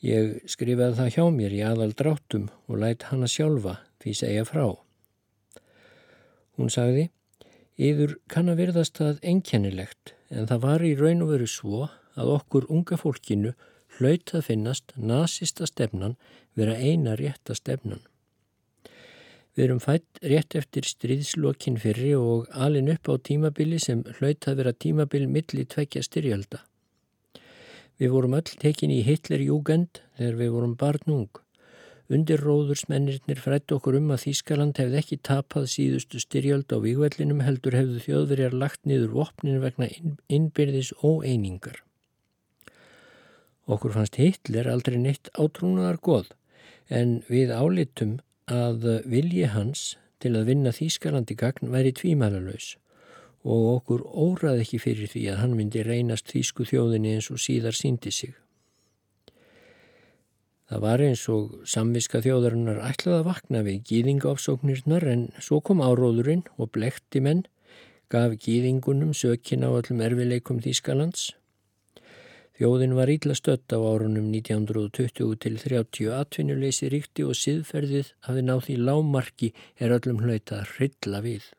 [0.00, 4.64] Ég skrifaði það hjá mér í aðal dráttum og lætt hana sjálfa því segja frá.
[6.60, 7.06] Hún sagði,
[7.80, 11.86] yfir kann að verðast það enkjænilegt en það var í raun og veru svo
[12.20, 13.54] að okkur unga fólkinu
[13.96, 16.18] hlaut að finnast nazista stefnan
[16.60, 18.02] vera eina rétta stefnan.
[19.56, 24.60] Við erum fætt rétt eftir stríðslokkin fyrri og alin upp á tímabili sem hlaut að
[24.60, 26.60] vera tímabil milli tvekja styrjalda.
[27.96, 31.32] Við vorum öll tekin í Hitlerjúgend þegar við vorum barnung.
[32.10, 37.76] Undir róðursmennirnir frætt okkur um að Þískaland hefði ekki tapað síðustu styrjald á vígvellinum heldur
[37.78, 39.86] hefðu þjóðverjar lagt niður vopnin vegna
[40.26, 41.78] innbyrðis óeiningar.
[43.70, 46.32] Okkur fannst Hitler aldrei neitt átrúnaðar goð
[46.90, 48.18] en við álitum
[48.50, 52.74] að vilji hans til að vinna Þýskalandi gagn væri tvímælalauðs
[53.46, 57.76] og okkur óraði ekki fyrir því að hann myndi reynast Þýsku þjóðinni eins og síðar
[57.76, 58.34] síndi sig.
[60.70, 66.44] Það var eins og samviska þjóðarinnar ætlaði að vakna við gýðingaofsóknirnar en svo kom áróðurinn
[66.62, 67.40] og blekti menn,
[68.06, 71.32] gaf gýðingunum sökin á öllum erfileikum Þýskalands.
[72.54, 78.62] Þjóðin var ítla stött á árunum 1920 til 30 atvinnuleysi ríkti og siðferðið hafi náð
[78.68, 81.50] því lámarki er öllum hlaut að hrilla við.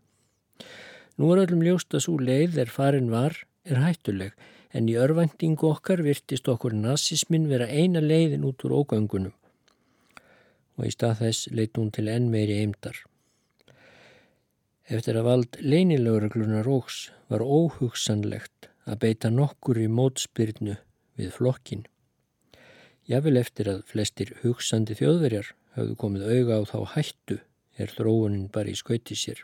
[1.20, 3.36] Nú er öllum ljóst að svo leið er farin var
[3.68, 4.40] er hættuleg
[4.74, 9.36] en í örvendingu okkar virtist okkur nazismin vera eina leiðin út úr ógöngunum
[10.80, 12.96] og í stað þess leitt hún til enn meiri eimdar.
[14.92, 20.78] Eftir að vald leinilögreglunar ógs var óhugsanlegt að beita nokkur í mótspyrnu
[21.20, 21.86] við flokkin.
[23.08, 27.40] Jável eftir að flestir hugsandi þjóðverjar hafðu komið auga á þá hættu
[27.78, 29.44] er þróunin bara í skauti sér.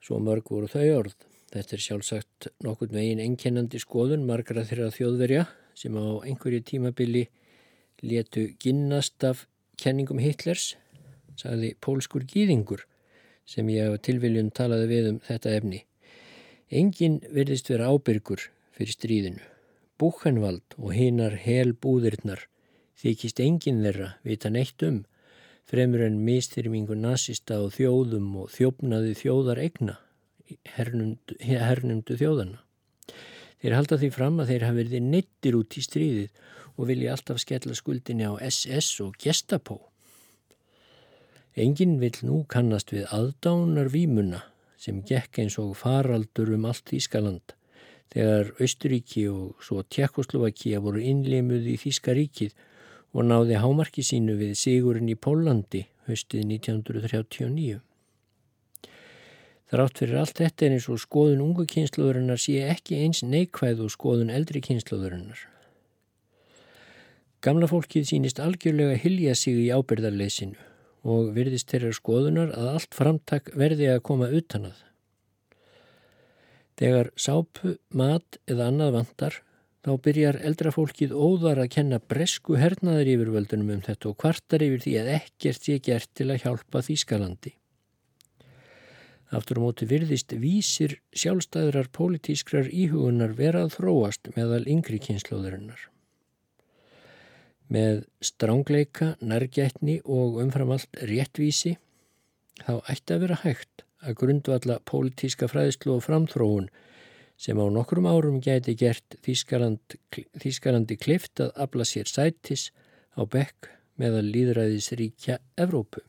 [0.00, 1.29] Svo mörg voru þau orð.
[1.50, 7.24] Þetta er sjálfsagt nokkur megin enkennandi skoðun margra þeirra þjóðverja sem á einhverju tímabili
[8.06, 9.46] letu ginnast af
[9.80, 10.76] kenningum Hitlers,
[11.36, 12.84] sagði pólskur gýðingur
[13.48, 15.84] sem ég á tilviljun talaði við um þetta efni.
[16.70, 19.42] Engin verðist vera ábyrgur fyrir stríðinu.
[19.98, 22.46] Búkhenvald og hinnar hel búðirnar
[23.00, 25.02] þykist engin þeirra vita neitt um,
[25.68, 29.96] fremur en mistyrmingu nazista og þjóðum og þjófnaði þjóðar egna,
[30.76, 32.60] hernumdu, hernumdu þjóðana.
[33.60, 36.42] Þeir halda því fram að þeir hafi verið neittir út í stríðið
[36.76, 39.78] og vilja alltaf skella skuldinni á SS og Gestapo.
[41.60, 44.44] Engin vil nú kannast við aðdánar výmuna
[44.80, 47.52] sem gekk eins og faraldur um allt Ískaland
[48.10, 52.56] þegar Östuríki og svo Tjekkoslovakia voru innleimuð í Þíska ríkið
[53.12, 57.80] og náði hámarki sínu við Sigurinn í Pólandi höstið 1939.
[59.70, 63.92] Þrátt fyrir allt þetta er eins og skoðun ungu kynsluðurinnar sé ekki eins neikvæð og
[63.94, 65.44] skoðun eldri kynsluðurinnar.
[67.40, 70.58] Gamla fólkið sínist algjörlega hilja sig í ábyrðarleysinu
[71.08, 74.82] og virðist þeirra skoðunar að allt framtak verði að koma utan að.
[76.80, 79.38] Þegar sápu, mat eða annað vantar
[79.86, 84.84] þá byrjar eldra fólkið óðar að kenna bresku hernaðar yfirvöldunum um þetta og kvartar yfir
[84.84, 87.54] því að ekkert sé gert til að hjálpa Þýskalandi.
[89.30, 95.90] Aftur á móti virðist vísir sjálfstæðrar pólitískrar íhugunar verað þróast meðal yngri kynnslóðurinnar
[97.70, 101.76] með strángleika, nærgætni og umframallt réttvísi,
[102.58, 106.66] þá ætti að vera hægt að grundvalla pólitíska fræðslu og framþróun
[107.40, 109.96] sem á nokkrum árum gæti gert Þískaland,
[110.42, 112.68] Þískalandi klift að abla sér sætis
[113.16, 116.02] á bekk meðal líðræðisríkja Evrópu.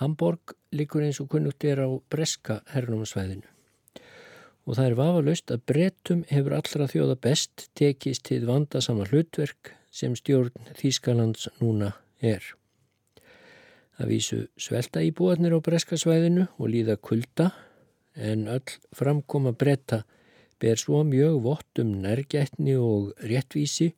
[0.00, 3.48] Hamburg likur eins og kunnugt er á breska hernumarsvæðinu
[4.70, 10.14] og það er vafalaust að brettum hefur allra þjóða best tekist til vandasama hlutverk sem
[10.14, 12.44] stjórn Þýskalands núna er.
[13.98, 17.50] Það vísu svelta í búarnir á breskasvæðinu og líða kulda
[18.14, 20.04] en öll framkoma bretta
[20.60, 23.90] ber svo mjög vott um nærgætni og réttvísi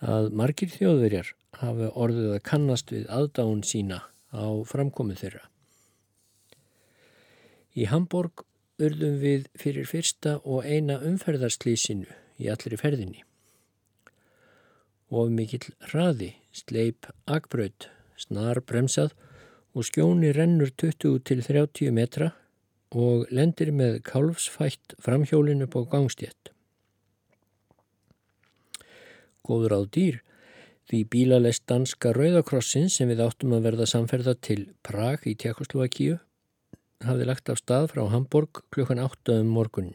[0.00, 4.00] að margir þjóðverjar hafa orðið að kannast við aðdáun sína
[4.34, 5.44] á framkomu þeirra.
[7.76, 8.44] Í Hamburg
[8.80, 12.08] urðum við fyrir fyrsta og eina umferðarslýsinu
[12.40, 13.24] í allri ferðinni.
[15.10, 19.14] Of mikill hraði, sleip agbraut, snar bremsað
[19.74, 22.32] og skjóni rennur 20 til 30 metra
[22.90, 26.50] og lendir með kálfsfætt framhjólinu på gangstétt.
[29.46, 30.20] Góður á dýr,
[30.90, 36.16] því bílalest danska Rauðakrossin sem við áttum að verða samferða til Prag í Tjekkoslovakíu
[37.06, 39.94] hafði lagt af stað frá Hamburg klukkan 8 um morgunin.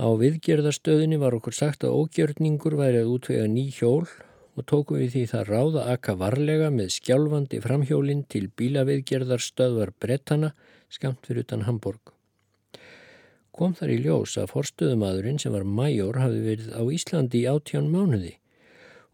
[0.00, 4.08] Á viðgerðarstöðinni var okkur sagt að ógjörningur væri að útvega ný hjól
[4.56, 10.54] og tókum við því það ráða akka varlega með skjálfandi framhjólinn til bílaviðgerðarstöðvar brettana
[10.88, 12.14] skamt fyrir utan Hamburg.
[13.54, 17.92] Kom þar í ljós að forstöðumadurinn sem var major hafi verið á Íslandi í áttján
[17.92, 18.32] mánuði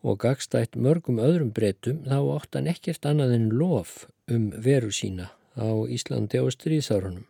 [0.02, 5.28] og gagstætt mörgum öðrum brettum þá átt hann ekkert annað en lof um veru sína
[5.60, 7.26] á Íslandi á stríðsárunum.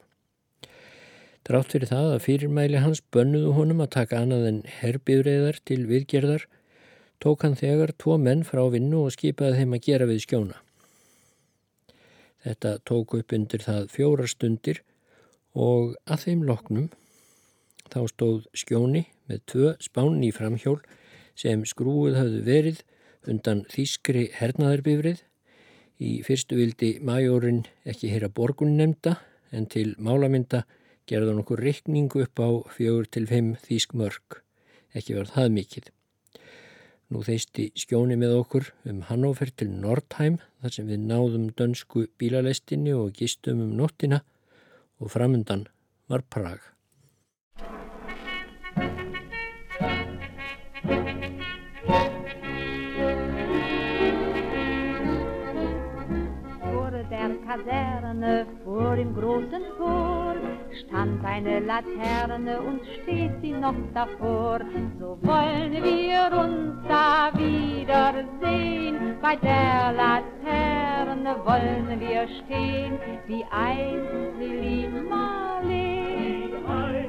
[1.46, 6.46] Drátt fyrir það að fyrirmæli hans bönnuðu honum að taka annað en herbyrðar til viðgerðar
[7.20, 10.60] tók hann þegar tvo menn frá vinnu og skipaði þeim að gera við skjóna.
[12.44, 14.82] Þetta tók upp undir það fjóra stundir
[15.52, 16.88] og að þeim loknum
[17.90, 20.78] þá stóð skjóni með tvö spánni í framhjól
[21.40, 22.84] sem skrúið hafðu verið
[23.30, 25.24] undan þýskri hernaðarbyrðið
[26.00, 29.18] Í fyrstu vildi majórin ekki heyra borgun nefnda
[29.52, 30.62] en til málamynda
[31.10, 34.38] gerða nokkur rikningu upp á fjögur til fimm þýsk mörg.
[34.96, 35.90] Ekki var það mikið.
[37.12, 42.96] Nú þeisti skjóni með okkur um Hannover til Nordheim þar sem við náðum dönsku bílalestinni
[42.96, 44.22] og gistum um nóttina
[45.04, 45.68] og framundan
[46.08, 46.64] var Prag.
[58.20, 60.34] Kaserne vor dem großen Tor
[60.80, 64.60] stand eine Laterne und steht sie noch davor.
[64.98, 74.88] So wollen wir uns da wiedersehen, bei der Laterne wollen wir stehen, wie einst Lili
[75.08, 76.52] Marleen,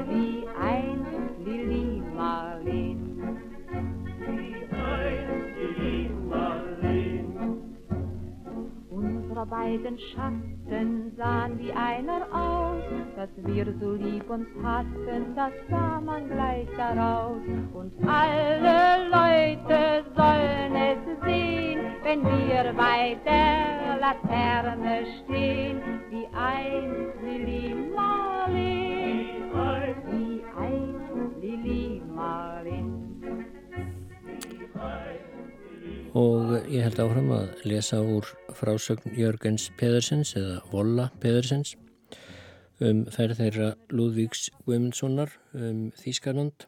[0.10, 3.38] wie einst Lili Marleen.
[8.90, 10.61] Unsere beiden Schatten
[11.18, 12.84] sahen wie einer aus,
[13.16, 17.42] dass wir so lieb uns hatten, das sah man gleich daraus.
[17.74, 27.76] Und alle Leute sollen es sehen, wenn wir bei der Laterne stehen, wie einst Lili
[27.94, 29.01] Marleen,
[36.18, 41.76] og ég held áfram að lesa úr frásögn Jörgens Pedersens eða Volla Pedersens
[42.84, 46.66] um ferð þeirra Lúðvíks Guimundssonar um Þískanand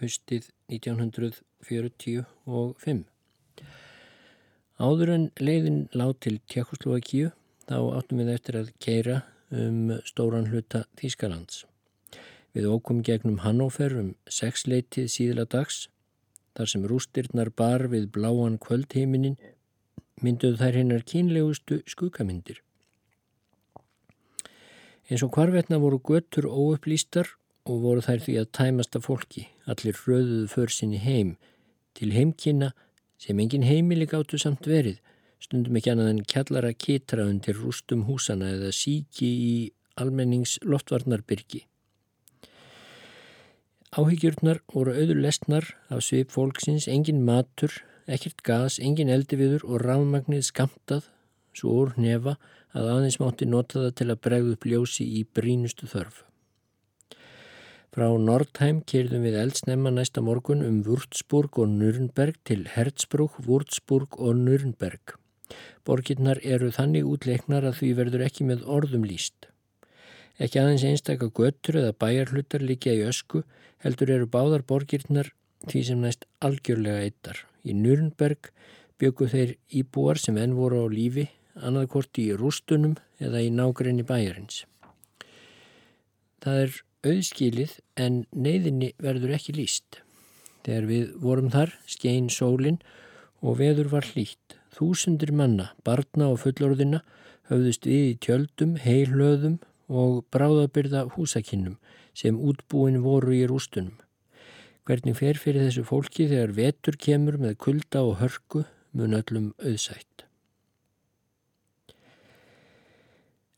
[0.00, 3.04] haustið 1945.
[4.82, 7.30] Áður en leiðin lág til Tjekkoslovakíu
[7.68, 9.16] þá áttum við eftir að keira
[9.54, 11.62] um stóran hluta Þískalands.
[12.52, 15.86] Við ókum gegnum Hannover um sexleitið síðla dags
[16.56, 19.38] Þar sem rústirnar bar við bláan kvöldheiminin
[20.22, 22.60] mynduð þær hennar kínlegustu skukamyndir.
[25.08, 27.32] Eins og hvarvetna voru göttur óupplýstar
[27.68, 31.36] og voru þær því að tæmast af fólki, allir fröðuðu för sinni heim,
[31.94, 32.72] til heimkina
[33.20, 35.00] sem engin heimili gáttu samt verið,
[35.42, 39.54] stundum ekki annað en kjallara kitra undir rústum húsana eða síki í
[40.00, 41.66] almennings loftvarnarbyrgi.
[43.92, 47.74] Áhyggjurnar voru auður lesnar af svip fólksins, engin matur,
[48.08, 51.10] ekkert gas, engin eldiviður og rámagnið skamtað
[51.52, 52.38] svo úr nefa
[52.72, 56.22] að aðeins mátti nota það til að bregðu upp ljósi í brínustu þörf.
[57.92, 64.40] Frá Nordheim kyrðum við eldsnemma næsta morgun um Würzburg og Nürnberg til Herzbruch, Würzburg og
[64.40, 65.18] Nürnberg.
[65.84, 69.50] Borgirnar eru þannig útleiknar að því verður ekki með orðum líst.
[70.40, 73.42] Ekki aðeins einstakka göttur eða bæjarhlutar líkja í ösku
[73.82, 75.32] heldur eru báðar borgirnar
[75.68, 77.42] því sem næst algjörlega eittar.
[77.62, 78.50] Í Nürnberg
[79.02, 81.28] byggu þeir íbúar sem enn voru á lífi
[81.58, 84.64] annaðkort í rústunum eða í nágrenni bæjarins.
[86.42, 86.78] Það er
[87.12, 90.00] auðskilið en neyðinni verður ekki líst.
[90.62, 92.78] Þegar við vorum þar skein sólinn
[93.42, 94.58] og veður var hlýtt.
[94.72, 97.02] Þúsundir manna, barna og fullorðina
[97.50, 99.58] höfðust við í tjöldum, heilöðum
[99.92, 101.76] og bráðabyrða húsakinnum
[102.16, 103.94] sem útbúin voru í rústunum.
[104.88, 110.26] Hvernig fer fyrir þessu fólki þegar vetur kemur með kulda og hörku mun öllum auðsætt.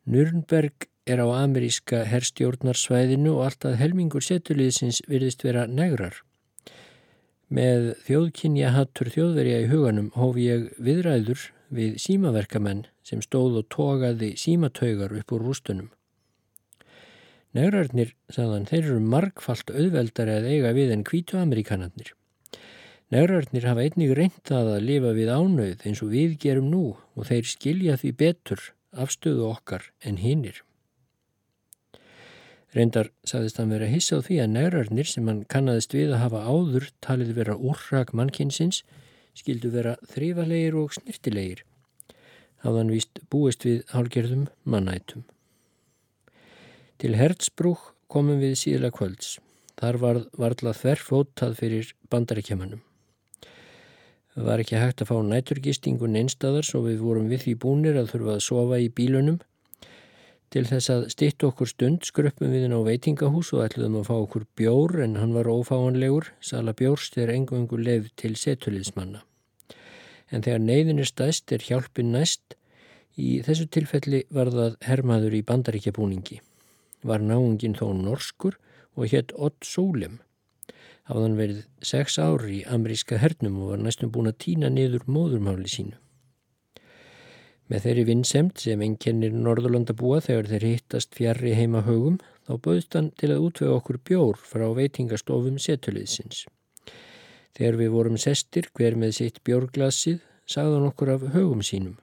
[0.04, 6.20] Nürnberg er á ameríska herstjórnarsvæðinu og alltaf helmingur setuliðsins virðist vera negrar.
[7.48, 14.34] Með þjóðkynja hattur þjóðverja í huganum hófi ég viðræður við símaverkamenn sem stóð og togaði
[14.40, 15.90] símataugar upp úr rústunum.
[17.54, 22.10] Negrarnir, sagðan, þeir eru margfalt auðveldari að eiga við en kvítu amerikanarnir.
[23.14, 26.84] Negrarnir hafa einnig reyndað að lifa við ánauð eins og við gerum nú
[27.14, 30.62] og þeir skilja því betur afstöðu okkar en hinnir.
[32.74, 36.88] Reyndar sagðist hann vera hissað því að negrarnir sem hann kannadist við að hafa áður
[37.06, 38.82] talið vera úrrak mannkinsins
[39.38, 41.62] skildu vera þrýfalegir og snirtilegir.
[42.66, 45.22] Hafðan víst búist við hálgerðum mannætum.
[47.02, 49.40] Til Herzbrúk komum við síðla kvölds.
[49.74, 52.84] Þar var varðlað þverfótað fyrir bandarækjamanum.
[54.34, 58.12] Það var ekki hægt að fá næturgistingun einstadar svo við vorum við því búnir að
[58.12, 59.40] þurfa að sofa í bílunum.
[60.54, 64.14] Til þess að stitt okkur stund skröppum við inn á veitingahús og ætluðum að fá
[64.20, 66.30] okkur bjór en hann var ófáanlegur.
[66.38, 69.26] Sala bjórst er engungu leið til setuliðsmanna.
[70.30, 72.54] En þegar neyðin er stæst er hjálpin næst.
[73.18, 76.42] Í þessu tilfelli var það hermaður í bandaríkjabúningi
[77.04, 78.56] var náungin þó norskur
[78.96, 80.20] og hétt Ott Sólem.
[81.04, 85.68] Hafðan verið sex ári í ameríska hernum og var næstum búin að týna niður móðurmáli
[85.68, 85.98] sínu.
[87.68, 92.96] Með þeirri vinnsemt sem ennkennir Norðurlanda búa þegar þeir hittast fjarrri heima högum þá bauðst
[92.96, 96.44] hann til að útvega okkur bjór frá veitingastofum setuliðsins.
[97.56, 101.96] Þegar við vorum sestir hver með sitt bjórglasið sagðan okkur af högum sínum.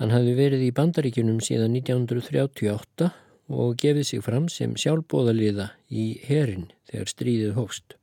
[0.00, 3.12] Hann hafði verið í bandaríkunum síðan 1938
[3.54, 7.94] og gefið sig fram sem sjálfbóðaliða í herin þegar stríðið hófst.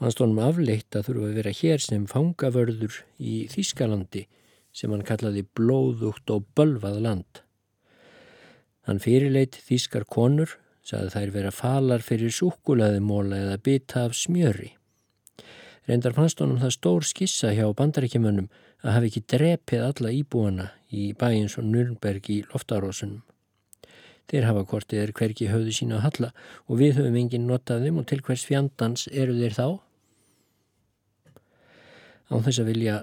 [0.00, 4.24] Fannst honum afleitt að þurfa að vera hér sem fangavörður í Þískalandi
[4.72, 7.42] sem hann kallaði blóðugt og bölvað land.
[8.88, 14.72] Hann fyrirleit þýskar konur, saði þær vera falar fyrir súkulaðimóla eða bytta af smjöri.
[15.88, 18.48] Reyndar fannst honum það stór skissa hjá bandaríkjumönnum
[18.82, 23.22] að hafi ekki drepið alla íbúana í bæins og Nürnberg í loftarósunum.
[24.30, 26.30] Þeir hafa kortið er hverki höfðu sína að halla
[26.68, 29.66] og við höfum enginn notað þeim og til hvers fjandans eru þeir þá?
[32.32, 33.02] Á þess að vilja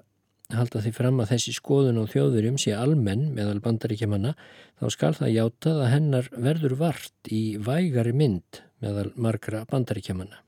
[0.55, 4.34] halda því fram að þessi skoðun á þjóðurjum sé almenn meðal bandaríkjamanna
[4.80, 10.39] þá skal það játað að hennar verður vart í vægari mynd meðal margra bandaríkjamanna.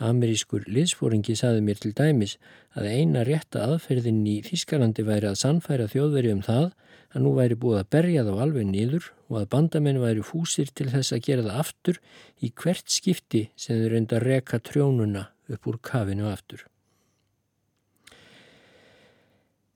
[0.00, 2.38] Amerískur liðsfóringi saði mér til dæmis
[2.72, 6.70] að eina rétta aðferðin í Þískalandi væri að sannfæra þjóðveri um það
[7.10, 10.88] að nú væri búið að berja þá alveg niður og að bandamenn væri fúsir til
[10.92, 12.00] þess að gera það aftur
[12.40, 16.64] í hvert skipti sem þau reynda að reka trjónuna upp úr kafinu aftur.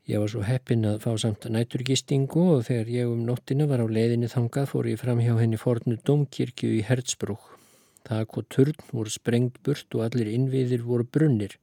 [0.05, 3.89] Ég var svo heppin að fá samt næturgistingu og þegar ég um nóttina var á
[3.89, 7.55] leiðinni þangað fór ég fram hjá henni fornu domkirkju í Hertzbrúk.
[8.05, 11.57] Þak og turn voru sprengt burt og allir innviðir voru brunnir.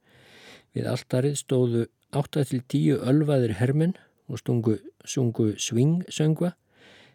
[0.74, 3.94] Við alltarið stóðu 8-10 ölvaðir hermen
[4.28, 6.52] og stungu, sungu svingsöngva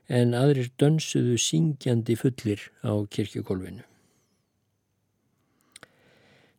[0.07, 3.83] en aðrir dönsuðu syngjandi fullir á kirkjugólfinu.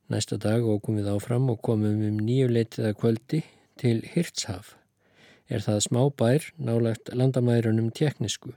[0.09, 3.41] Næsta dag ógum við áfram og komum um nýju leitið að kvöldi
[3.81, 4.75] til Hirtshaf
[5.49, 8.55] er það smá bær nálagt landamærunum teknisku.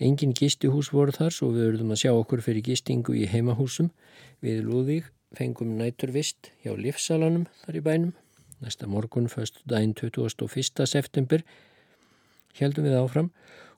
[0.00, 3.90] Engin gistihús voru þar svo við verðum að sjá okkur fyrir gistingu í heimahúsum.
[4.40, 8.14] Við Lúðvík fengum næturvist hjá Livsalanum þar í bænum.
[8.64, 10.86] Næsta morgun, förstu daginn 21.
[10.88, 11.44] september,
[12.56, 13.30] heldum við áfram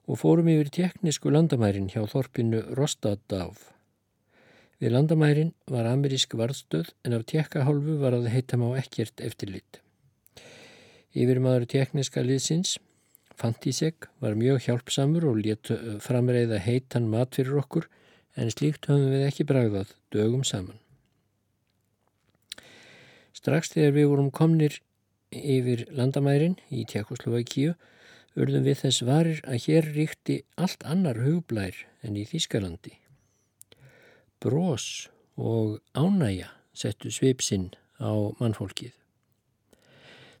[0.07, 3.69] og fórum yfir teknisku landamærin hjá þorpinu Rostadaf.
[4.79, 9.79] Við landamærin var amerísk varðstöð en af tekkahálfu var að heita má ekkert eftirlitt.
[11.15, 12.79] Yfirmaður tekniska liðsins,
[13.39, 15.71] Fantísek, var mjög hjálpsamur og létt
[16.03, 17.89] framreiða heitan mat fyrir okkur
[18.37, 20.79] en slíkt höfum við ekki bragðað dögum saman.
[23.33, 24.79] Strax þegar við vorum komnir
[25.33, 27.73] yfir landamærin í Tjekkoslovakíu
[28.39, 32.95] urðum við þess varir að hér ríkti allt annar hugblær en í Þískalandi.
[34.41, 37.71] Brós og ánæja settu svipsinn
[38.01, 38.93] á mannfólkið.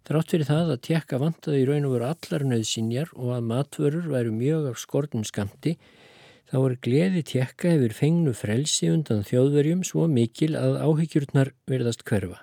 [0.03, 4.07] Þrátt fyrir það að tjekka vantaði í raun og veru allar nöðsinjar og að matvörur
[4.11, 5.77] væru mjög af skortum skamti,
[6.51, 12.41] þá er gleði tjekka hefur fengnu frelsi undan þjóðverjum svo mikil að áhyggjurnar verðast hverfa.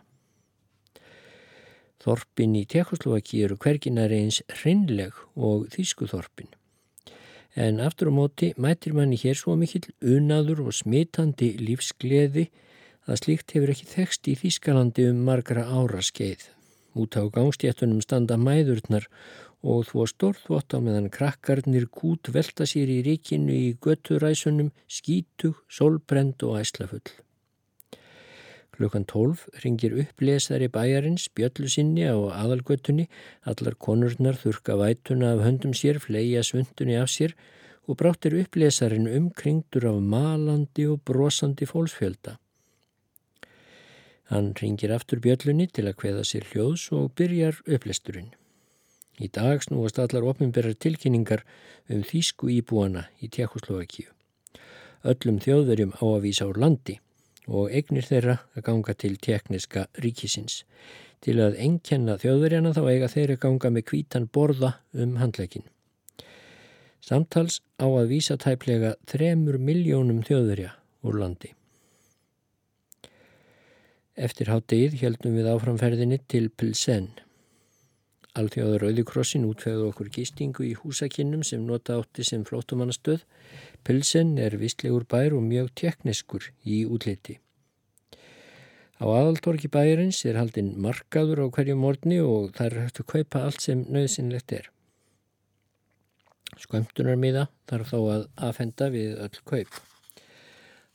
[2.00, 6.48] Þorpin í Tjekkoslovaki eru hverginar eins hreinleg og þýskuþorpin.
[7.60, 12.46] En aftur á móti mætir manni hér svo mikil unaður og smitandi lífsgleði
[13.04, 16.46] að slíkt hefur ekki þekst í Þýskalandi um margra ára skeið.
[16.98, 19.06] Út á gangstjættunum standa mæðurnar
[19.62, 26.42] og þvó stórþvott á meðan krakkarnir kút velta sér í ríkinu í götturæsunum, skítug, solbrend
[26.42, 27.04] og æslafull.
[28.74, 33.10] Klukkan tólf ringir upplesari bæjarins bjöllu sinni á aðalgötunni,
[33.44, 37.36] allar konurnar þurka vætuna af höndum sér, fleia svundunni af sér
[37.86, 42.38] og bráttir upplesarin umkringdur af malandi og brosandi fólksfjölda.
[44.30, 48.30] Hann ringir aftur bjöllunni til að hveða sér hljóðs og byrjar upplesturinn.
[49.18, 51.42] Í dag snúast allar opnumberðar tilkynningar
[51.90, 54.06] um þýsku íbúana í Tjekkoslovakíu.
[55.02, 57.00] Öllum þjóðverjum á að vísa úr landi
[57.50, 60.62] og eignir þeirra að ganga til tekniska ríkisins.
[61.20, 65.66] Til að engkenna þjóðverjana þá eiga þeirra ganga með kvítan borða um handleikin.
[67.02, 71.56] Samtals á að vísa tæplega þremur miljónum þjóðverja úr landi.
[74.20, 77.06] Eftir háttegið heldum við áframferðinni til Pilsen.
[78.36, 83.24] Alþjóður Rauðikrossin útfegði okkur gistingu í húsakinnum sem nota átti sem flótumannastöð.
[83.86, 87.38] Pilsen er vistlegur bær og mjög tekniskur í útliti.
[89.00, 93.44] Á aðaltorki bæjarins er haldinn markaður á hverju morgni og það er hægt að kaupa
[93.48, 94.68] allt sem nöðsynlegt er.
[96.60, 99.80] Skömmtunarmiða þarf þá að afhenda við öll kaup.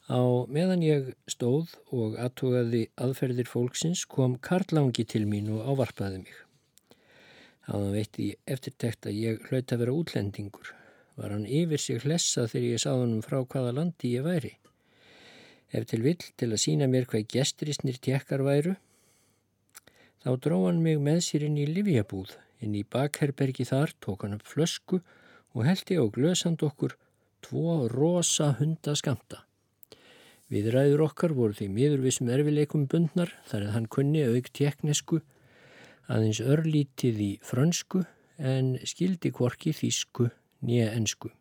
[0.06, 6.36] Á meðan ég stóð og aðtugaði aðferðir fólksins kom Karlangi til mín og ávarpaði mig.
[7.66, 10.70] Hann veitti eftirtekt að ég hlaut að vera útlendingur.
[11.18, 14.52] Var hann yfir sig hlessa þegar ég sáð hann frá hvaða landi ég væri.
[15.74, 18.76] Ef til vill til að sína mér hvað gestrisnir tjekkar væru,
[20.22, 22.36] þá dró hann mig með sér inn í Livjabúð.
[22.62, 25.02] Inn í bakherbergi þar tók hann upp flösku
[25.58, 26.94] og held ég á glösand okkur
[27.42, 29.42] tvo rosa hundaskamta.
[30.56, 35.20] Viðræður okkar voru því miðurvissum erfileikum bundnar þar að hann kunni auk teknesku
[36.08, 38.06] aðeins örlítið í frönsku
[38.40, 40.30] en skildi kvorki þísku
[40.64, 41.32] nýja ensku.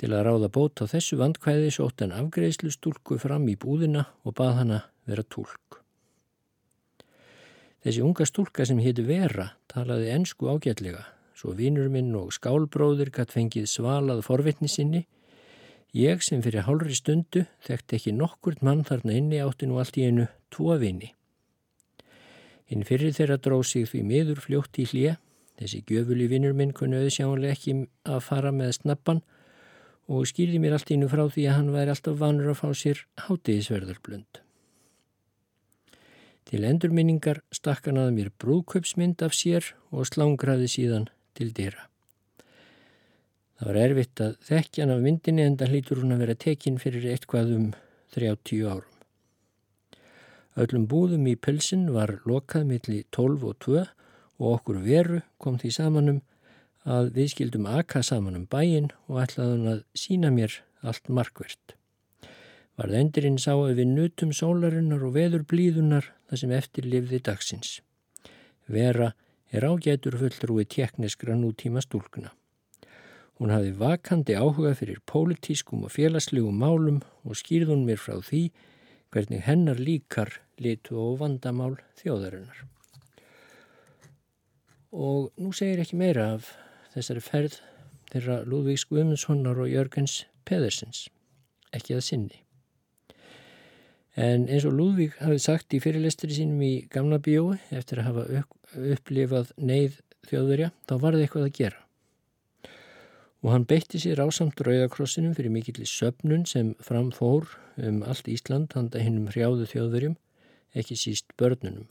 [0.00, 4.36] Til að ráða bót á þessu vandkvæði sótt hann afgreðslu stúlku fram í búðina og
[4.36, 5.80] bað hana vera tólk.
[7.80, 13.32] Þessi unga stúlka sem héttu Vera talaði ensku ágætlega, svo vinur minn og skálbróður gatt
[13.32, 15.06] fengið svalað forvitni sinni.
[15.96, 20.06] Ég sem fyrir hálfri stundu þekkt ekki nokkurt mann þarna inni átti nú allt í
[20.06, 21.14] einu tvo vini.
[22.70, 25.16] Hinn fyrir þeirra dróð sig því miður fljótt í hlýja
[25.60, 27.74] Þessi gjöfuli vinnur minn kunni auðsjáanlega ekki
[28.08, 29.18] að fara með snappan
[30.10, 33.02] og skýrði mér allt innu frá því að hann væri alltaf vanur að fá sér
[33.26, 34.40] hátiðisverðarblönd.
[36.48, 41.84] Til endurminningar stakk hann að mér brúköpsmynd af sér og slángraði síðan til dýra.
[43.60, 46.78] Það var erfitt að þekkja hann af myndinni en það hlýtur hún að vera tekinn
[46.80, 47.66] fyrir eitthvað um
[48.16, 48.94] 30 árum.
[50.60, 53.82] Öllum búðum í pilsin var lokað millir 12 og 2
[54.40, 56.22] og okkur veru kom því samanum
[56.88, 61.76] að við skildum akka saman um bæin og ætlaðum að sína mér allt markvert.
[62.80, 67.78] Varð endurinn sá að við nutum sólarinnar og veður blíðunar þar sem eftir lifði dagsins.
[68.64, 69.12] Vera
[69.52, 72.32] er ágætur fullrúi tjekniskra nútíma stúlkuna.
[73.40, 78.42] Hún hafi vakandi áhuga fyrir pólitískum og félagslegum málum og skýrðun mér frá því
[79.14, 82.66] hvernig hennar líkar litu og vandamál þjóðarinnar.
[84.92, 86.52] Og nú segir ekki meira af
[86.92, 87.58] þessari ferð
[88.12, 91.06] þeirra Lúðvíks Guðmundssonar og Jörgens Pedersens,
[91.72, 92.44] ekki að sinni.
[94.20, 98.48] En eins og Lúðvík hafið sagt í fyrirlestri sínum í gamla bíói eftir að hafa
[98.76, 101.86] upplifað neyð þjóðverja, þá var það eitthvað að gera.
[103.40, 107.48] Og hann beitti sér ásamt rauðakrossinum fyrir mikill í söpnun sem framfór
[107.80, 110.18] um allt Ísland handa hinnum hrjáðu þjóðverjum,
[110.76, 111.88] ekki síst börnunum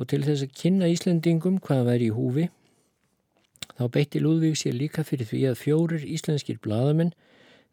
[0.00, 2.46] og til þess að kynna Íslandingum hvað væri í húfi
[3.76, 7.12] þá beitti Lúðvík sér líka fyrir því að fjórir íslenskir bladamenn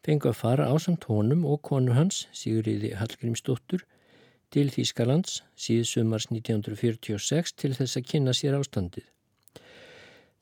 [0.04, 3.82] fengu að fara á samt honum og konu hans, Sigurriði Hallgrímsdóttur,
[4.54, 9.04] til Þýskalands síðsumars 1946 til þess að kynna sér ástandið.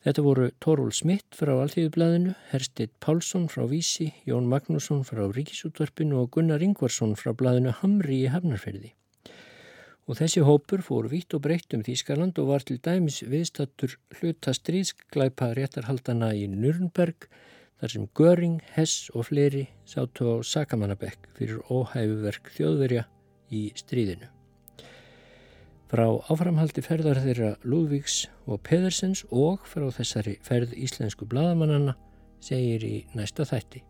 [0.07, 6.29] Þetta voru Torvald Smitt frá Alþjóðublaðinu, Herstedt Pálsson frá Vísi, Jón Magnússon frá Ríkisútvarpinu og
[6.31, 8.93] Gunnar Ingvarsson frá blaðinu Hamri í Hafnarferði
[10.07, 14.55] og þessi hópur fór vitt og breytt um Þýskaland og var til dæmis viðstattur hluta
[14.55, 17.27] stríðsklæpa réttarhaldana í Nürnberg
[17.81, 23.03] þar sem Göring, Hess og fleiri sátu á Sakamannabekk fyrir óhæfuverk þjóðverja
[23.51, 24.36] í stríðinu.
[25.87, 31.93] Frá áframhaldi ferðar þeirra Lúðvíks og Pedersens og frá þessari ferð íslensku bladamannanna
[32.43, 33.85] segir í næsta þætti.